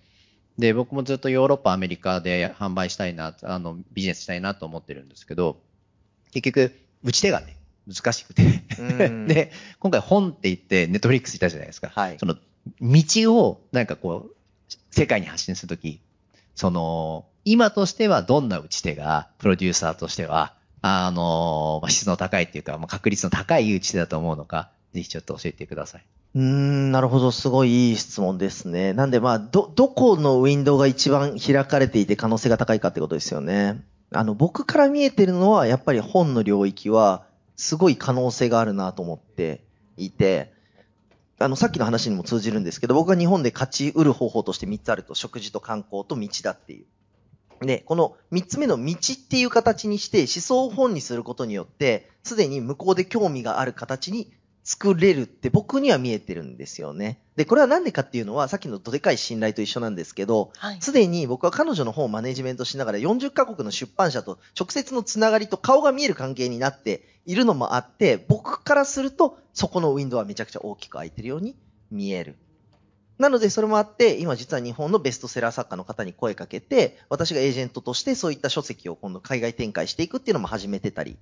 [0.58, 5.62] で、僕もずっとヨーロッパ、アメリカで販売したいな、あの、ビジネスしたいなと思ってるんですけど、
[6.32, 6.72] 結局、
[7.02, 7.56] 打ち手がね、
[7.86, 8.62] 難しくて。
[8.78, 11.90] うん で、今回本って言って、ネットフリックスいたじゃないですか。
[11.94, 12.36] はいその、
[12.80, 13.02] 道
[13.34, 14.36] を、なんかこう、
[14.90, 16.00] 世界に発信するとき、
[16.54, 26.04] その、今としてはどんな打ち手が、プロデューサーとしては、あの、まあ質の高いっていうか、まあ、確率の高い打ち手だと思うのか、ぜひちょっと教えてください。
[26.34, 27.32] うーん、なるほど。
[27.32, 28.92] すごいいい質問ですね。
[28.92, 33.82] なんでまあ、ど、どこのウィンドウが一番開かれていて可能性が高いかってことですよね。
[34.12, 39.62] あの、僕から見えてるのは、やっぱり本の領域は、すごい可能性があるなと思って
[39.96, 40.52] いて、
[41.38, 46.86] あの、さっきの話にも通じるんですけど、僕が日本で勝ち得る方法として3つあると、食事と観光と道だっていう。
[47.66, 54.32] で、この3つ目の道っていう形にして、思想を本にすることによって、すでに向こうで興味がある形に
[54.62, 57.20] 作れるって僕には見えてるんですよね。
[57.36, 60.80] で、これはなんでかっていうのは、さっきのどでかい信頼と一緒なんですけど、はい。
[60.80, 71.56] すでに僕は彼女の本をマネジメントしながら40カ国の出版社と直接のつながりと顔が見える関係になっているのもあって、僕からするとそこのウィンドウはめちゃくちゃ大きく開いてるように
[71.90, 72.36] 見える。
[73.18, 81.18] なのでそれもあって、今実は日本のベストセラー作家の方に声かけて、私がエージェントとしてそういった書籍を今度海外展開していくっていうのも始めてたり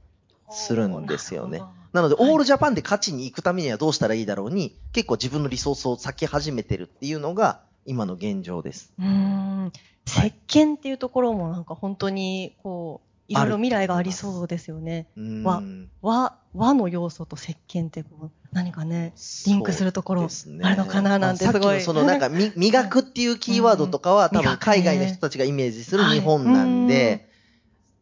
[0.51, 8.92] するんですよねなので、はいオールジャパンで勝ちに行くためにはどうしたらいいだろうに、結構自分のリソースを割き始めてるっていうのが、今の現状です。
[8.99, 9.72] うーん。
[10.07, 15.07] 石鹸っていうところもなんか本当に、こう、いろいろ未来がありそうですよね。
[15.42, 15.62] 和、
[16.03, 19.14] 和、和の要素と石鹸ってこう、何かね、
[19.46, 20.22] リンクするところ
[20.62, 21.80] あるのかななんてすごい。
[21.80, 27.28] そのなんか、み、 磨くっていうキーワードとかは、多分海外の人たちがイメージする日本なんで、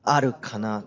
[0.03, 0.85] あるかな。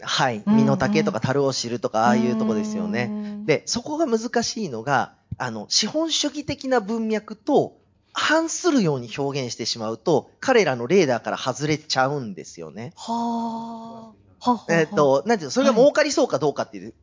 [0.00, 0.42] はい。
[0.46, 3.42] 身の丈とか樽を知るとか、ああいうとこですよね。
[3.46, 7.78] で、そこが難しいのが、あの、資本主義的な文脈と
[8.12, 12.92] 反するように表現してしまうと、彼らのレーダーから外れちゃうんですよね。
[12.96, 14.50] はあ。
[14.50, 16.94] はえっ、と、なんていうの、それが儲かりそうかどうかっていう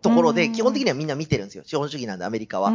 [0.00, 1.64] ところで、基本的にはみんな見てるんですよ。
[1.66, 2.72] 資本主義なんで、アメリカは。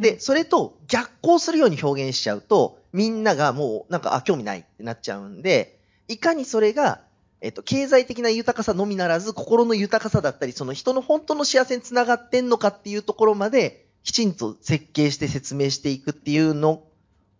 [0.00, 7.00] で、それと逆行するように表現しちゃうと、みんながもう、なんか、あ、興味ないってなっちゃうんで、いかにそれが、
[7.40, 16.84] えっと、経済的な豊かさのみならず、心の豊かさだったり、その人の本当の幸せにつながってんのかっていうところまで、きちんと設計して説明していくっていうの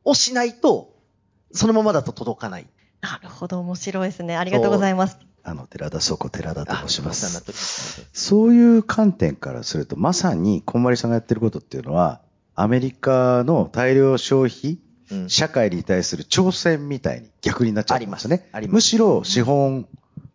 [0.04, 0.94] をしないと、
[1.52, 2.66] そのままだと届かない。
[3.00, 4.36] なるほど、面白いですね。
[4.36, 5.16] ありがとうございます。
[5.42, 8.08] あの、寺田倉庫寺田と申します。
[8.12, 12.20] そういう観点からすると、まさに、こんまりさんがやってることっていうのは、
[12.56, 14.78] アメリカの大量消費、うん、
[15.28, 18.48] 社会に対する挑戦みたいに逆になっちゃうんですね。
[18.68, 19.86] むしろ資本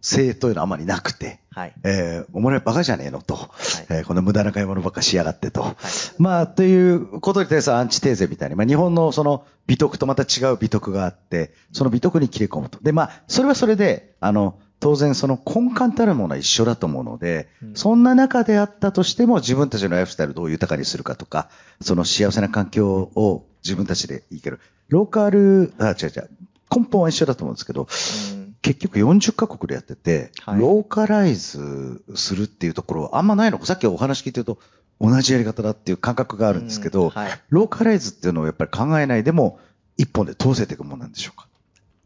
[0.02, 3.50] 性というのはあまりなくて、はい、えー、お前バカじゃねえのと、はい、
[3.90, 5.76] えー、この無駄な買い物ばっかしやがってと、はい、
[6.18, 12.80] まあ、ということに対するアンチテーゼみたいに、まあ、日本のその美徳とまた違う美徳があって、その美徳に切れ込むと。
[12.82, 21.50] で、まあ、それはそれで、あの、当然その根幹たるものは一緒だと思うので、うん、そんな中であったとしても自分たちのライフスタイルをどう豊かにするかとか、
[21.82, 24.60] その幸せな環境を自分たちでいいける。
[24.90, 26.30] ローカル、あ、違う違う。
[26.76, 33.66] 根本は一緒だと思うんですけど、うん、結局40カ国でやってて、はい、ローカライズするっていうところはあんまないのか。
[33.66, 34.58] さっきお話聞いてると、
[35.00, 39.60] 同じやり方だっていう感覚があるんですけど、うんはい、ローカライズっていうのをやっぱり考えないでも、
[39.98, 41.48] 一本で通せていくものなんでしょうか？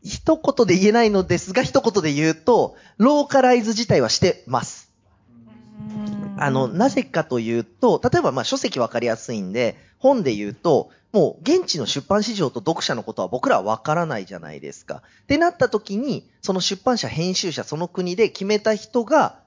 [0.04, 4.92] 一言で言えないのですが、一言で言うと、ローカライズ自体はしてます。
[6.38, 15.02] あの、なぜかというと、例えばまあ書籍わかりやすいんで、本で言うと、もう現地の出版市場と読者のことは僕らはわからないじゃないですか。
[15.24, 19.40] ってなった時に、その出版社、編集者、その国で決めた人が、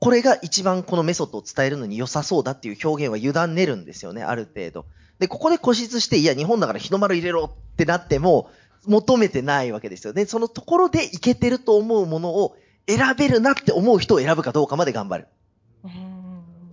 [0.00, 4.86] これが一番このメソッドを伝えるのに良さそうだっていう表現は委ねるんですよね、ある程度。
[5.20, 8.50] で、ここで固執して、いや、日本だから日の丸入れろってなっても、
[8.86, 10.24] 求めてないわけですよね。
[10.24, 12.56] そのところでいけてると思うものを
[12.88, 15.28] 選べるなって思う人を選ぶかどうかまで頑張る。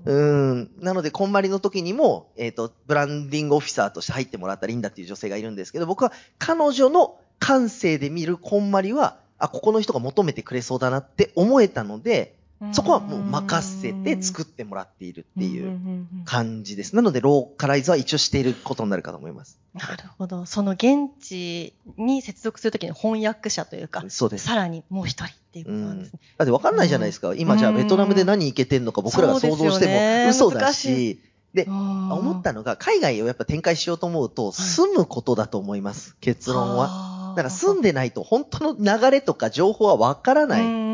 [0.07, 0.71] うん。
[0.79, 12.36] なので、こんまりの時にも、えっ、ー、と、ブランディングオフィサーとして入ってもらったリンダっていう女性がいるんですけど、僕は彼女の感性で見るこんまりは、あ、ここの人が求めてくれそうだなって思えたので、
[12.71, 15.79] そこはもう任せて作ってもらっているっていう
[16.25, 16.95] 感じです。
[16.95, 19.59] なので、ローカライズは一応していることになるかと思います。
[19.73, 20.45] なるほど。
[20.45, 24.47] その現地に接続するときに翻訳者というか、そうです。
[24.47, 26.19] さらにもう一人っていうことなんですね。
[26.37, 27.35] だってわかんないじゃないですか。
[27.35, 29.85] 今じゃあベトナムで何いけてんのか僕らが想像して
[30.25, 31.21] も嘘だし、
[31.53, 37.33] で、思ったのが、海外をやっぱ展開しようと思うと、住むことだと思います、結論は。
[37.35, 40.86] だから住んでないと本当の流れとか情報はわからない。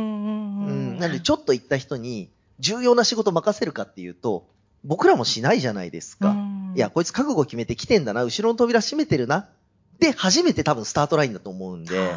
[1.08, 2.30] なんでちょっと行った人に
[2.60, 4.48] 重要な仕事任せるかっていうと、
[4.84, 6.36] 僕らもしないじゃないですか。
[6.76, 9.48] いや、こいつ覚悟決めて来てんだな、後ろの扉閉めてるな。
[10.00, 12.12] で、初めて多分スタートラインだと思うんで、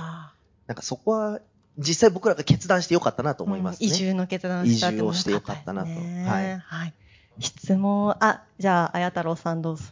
[0.66, 1.40] なんかそこは
[1.78, 3.86] 実際僕らが決断してよかったなと思いますね。
[3.86, 5.88] 移住の決断した移住をしてよかったなと。
[5.90, 5.96] は
[6.42, 6.58] い。
[6.58, 6.94] はい。
[7.38, 9.84] 質問、あ、じゃあ、あや太郎さんどうぞ。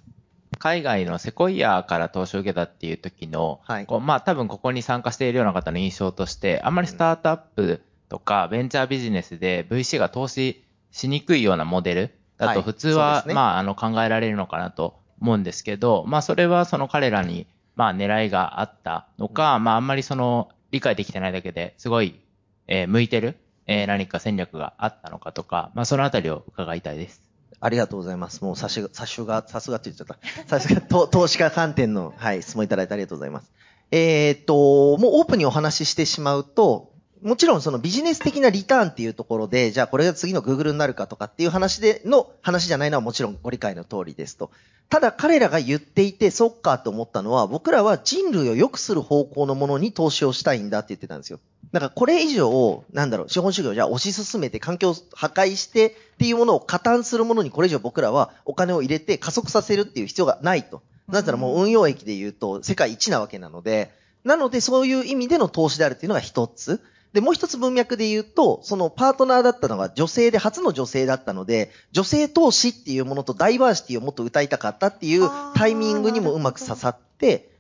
[0.59, 17.47] 海外のセコイアから投資を受けたっていう時の、はい、こうまあ多分ここに参加しているような方の印象として、あんまりスタートアップとか、ベンチャービジネスで VC が投資しにくいようなモデルだと普通は、はいね、まあ、あの、考えられるのかなと思うんですけど、まあ、それはその彼らに、
[17.77, 22.19] まあ、狙いがあったのか、うん、まあ、あんまりその、理解できてないだけですごい、
[22.67, 23.37] えー、向いてる、
[23.67, 27.23] えー、何か戦略があったのかとか、まあ、そのあたりを伺いたいです。
[27.61, 28.43] ありがとうございます。
[28.45, 30.19] もう、さしが、さしが、さすがって言っちゃった。
[30.49, 33.53] さすが、投資家観点の、はい、質問いただいてありがとうございます。
[33.91, 36.94] えー、っと、もうオープンにお話ししてしまうと、
[37.25, 44.51] もちろんそのビジネス的なリターンっていうところで、じゃあこれが次の Google になるかとかっていう話での話じゃないのはもちろんご理解の通りですと。
[44.91, 51.41] ただ彼らが言っていて、そっかと思ったのは、僕らは人類を良くする方向のものに投資をしたいんだって言ってたんですよ。
[51.73, 60.83] だからこれ以上、なんだろう、資本主義をじゃあ推し進めて環境を破壊してっていうものを加担するものにこれ以上僕らはお金を入れて加速させるっていう必要がないと。
[61.09, 63.91] なぜならもう運用益で言うと世界一なわけなので、
[64.25, 66.83] なのでそういう意味での投資であるっていうのが一つ。
[67.15, 77.53] で、もう一つ文脈で言うと、そのパートナーだったのが女性で、初の女性だったので、女性投資っていうものとダイバーシティをもっと歌いたかったっていうタイミングにもうまく刺さって、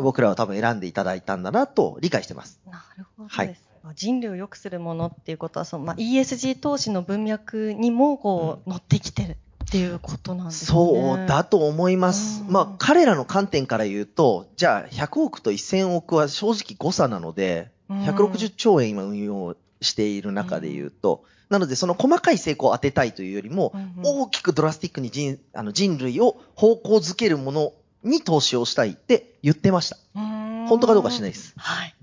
[0.00, 2.60] 僕らは多分選んでいただいたんだなと理解してます。
[2.66, 3.28] なるほど。
[3.28, 3.54] はい。
[3.94, 9.36] 人類を良くするものっていうことは、その、まあ、ESG 投資の文脈にも、こう、乗ってきてる。
[9.64, 10.66] っていうことなんですね。
[10.66, 12.44] そうだと思います。
[12.48, 17.70] まあ、彼らの観点から言うと、じゃあ、100億と1000億は正直誤差なので、
[18.06, 27.72] 160兆円今運用している中で言うと、なので、その細かい成功を当てたいというよりも、大きくドラスティックに人あの人類を方向づけるもの
[28.02, 29.98] に投資をしたいって言ってました。
[30.14, 31.52] 本当かどうかしないです。
[31.58, 31.94] はい。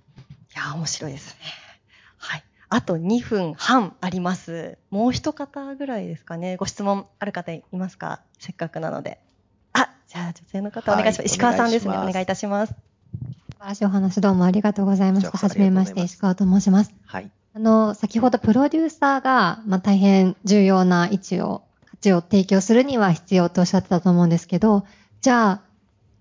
[0.56, 1.40] いや、面白いですね。
[2.18, 2.44] はい。
[2.70, 4.78] あと2分半あります。
[4.92, 6.56] もう一方ぐらいですかね。
[6.58, 8.22] ご質問ある方いますか？
[8.38, 9.20] せっかくなので。
[9.74, 11.18] あ、じゃあ女性の方お願いします。
[11.20, 11.98] はい、石川さんですね。
[11.98, 12.76] お願いいたします。
[13.60, 15.30] 素晴らしいお話どうもありがとうございます。
[15.36, 16.94] はじめまして、石川と申します。
[17.06, 17.30] はい。
[17.54, 24.86] あの、先ほどプロデューサーが、まあ、大変重要な位置を、価値を提供するには必要とおっしゃってたと思うんですけど、
[25.20, 25.62] じゃあ、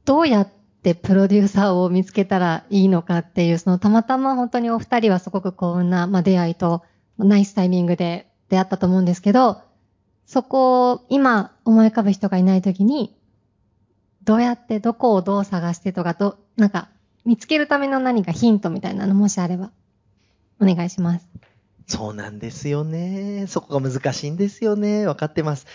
[0.04, 0.48] どうやっ
[0.82, 6.82] てプロデューサーを見つけたらいいのかっていう、そのたまたま本当にお二人はすごく幸運な、まあ、出会いと、
[7.18, 9.62] ナイスタイミングで出会ったと思うんですけど、
[10.26, 13.16] そこを今思い浮かぶ人がいないときに、
[14.24, 16.88] どうやってどこをどう探してとか、ど、なんか、
[17.28, 19.70] 見つけるための何かヒントみたいなのもしあれば、
[20.62, 21.28] お願いします。
[21.86, 23.44] そうなんですよね。
[23.48, 25.06] そこが難しいんですよね。
[25.06, 25.66] わかってます。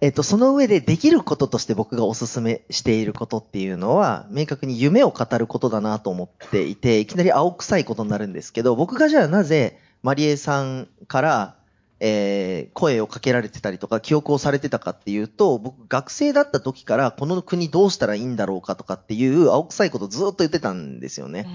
[0.00, 11.56] えっと、その上でできることとして僕がお勧めしていることっていうのは、明確に夢を語ることだなと思っていて、いきなり青臭いことになるんですけど、僕がじゃあなぜ、マリエさんから、
[12.04, 21.46] えー、声をかけられてたりとか、記憶をされてたかっていうと、僕学生だった時から、この国どうしたらいいんだろうかとかっていう青臭いことずっと言ってたんですよね。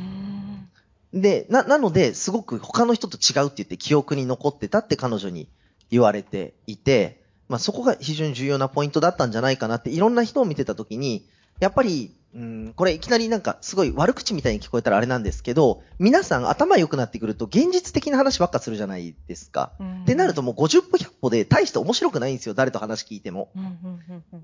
[1.14, 5.50] で、な、なので、すごく他の人と違うって言って記憶に残ってたって彼女に
[5.92, 11.28] 言われていて、まあ、そこが非常に重要なポイントだったんじゃないかなって、いろんな人を見てたときに、
[11.60, 19.72] やっぱり、うん、これいきなりなんかすごい悪口みたいに聞こえたらあれなんですけど、皆さん頭良くなってくると現実的な話ばっかするじゃないですか。
[20.04, 23.52] ってなるともう50歩100歩で大して面白くないんですよ、誰と話聞いても。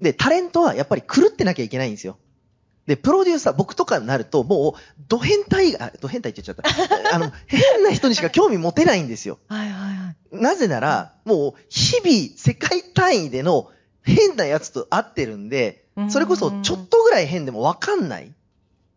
[0.02, 2.18] で、タレントはやっぱり狂ってなきゃいけないんですよ。
[2.88, 7.16] で、プロデューサー、僕とかになると、もう、ド変態、あ、ド変態って言っちゃった。
[7.16, 9.40] あの、 変な人にしか興味持てないんですよ。
[9.48, 10.42] はいはいはい。
[10.42, 13.70] なぜなら、もう、日々、世界単位での
[14.02, 18.34] 変なやつと会ってるんで、それこそ、ちょっとぐらい変でもわかんない。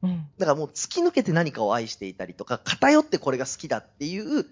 [0.02, 0.26] うん。
[0.38, 4.46] だからもう、突き抜けて何かを愛していたりとか、偏ってこれが好きだっていう、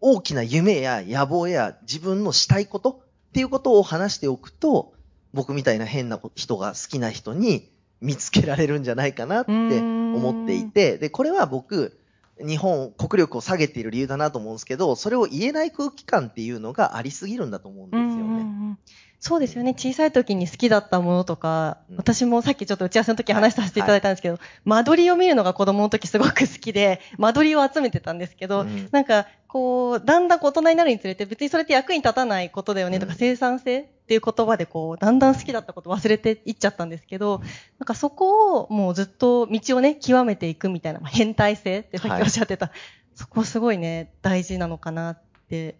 [0.00, 4.94] 大きな夢や野望や自分のしたいことっていうことを話しておくと、
[5.32, 7.70] 僕みたいな変な人が好きな人に、
[8.00, 11.98] 見つけられるんじゃないかなって思っていて、で、これは僕、
[12.40, 18.78] 日本国力を下げている理由だなと思うんですけど、それを言えない空気感っていうのがありすぎるんだと思うんですよね。
[19.20, 19.74] そうですよね。
[19.74, 37.40] 小さい時に好きだったものとか、うん、私もさっきちょっと打ち合わせの時話させていただいたんですけど、はい、間取りを見るのが子供の時すごく好きで、間取りを集めてたんですけど、うん、なんか、こう、だんだん大人になるにつれて別にそれって役に立たないことだよねとか、うん、生産性っていう言葉でこう、だんだん好きだったこと忘れていっちゃったんですけど、
[37.80, 42.74] なんかそこをもうずっと道をね、極めていくみたいな、まあ、変態性ってさっきおっしゃってた、はい、
[43.16, 45.27] そこすごいね、大事なのかなって。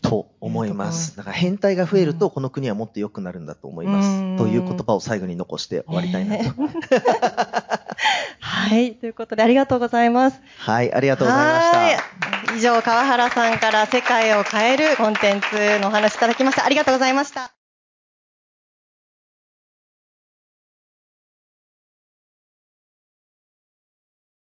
[0.03, 1.17] と思います。
[1.17, 4.39] だから変態が増えると、この国はもっと良くなるんだと思います。
[4.39, 6.45] という言葉を最後に残して終わりたいなと。
[6.45, 7.79] えー
[8.41, 8.95] はい。
[8.95, 10.41] ということで、ありがとうございます。
[10.59, 10.93] はい。
[10.93, 11.73] ありがとうございまし
[12.47, 12.55] た。
[12.55, 16.65] 以上、川原さんから世界を変えるコンテンツのお話いただきました。
[16.65, 17.58] ありがとうございました。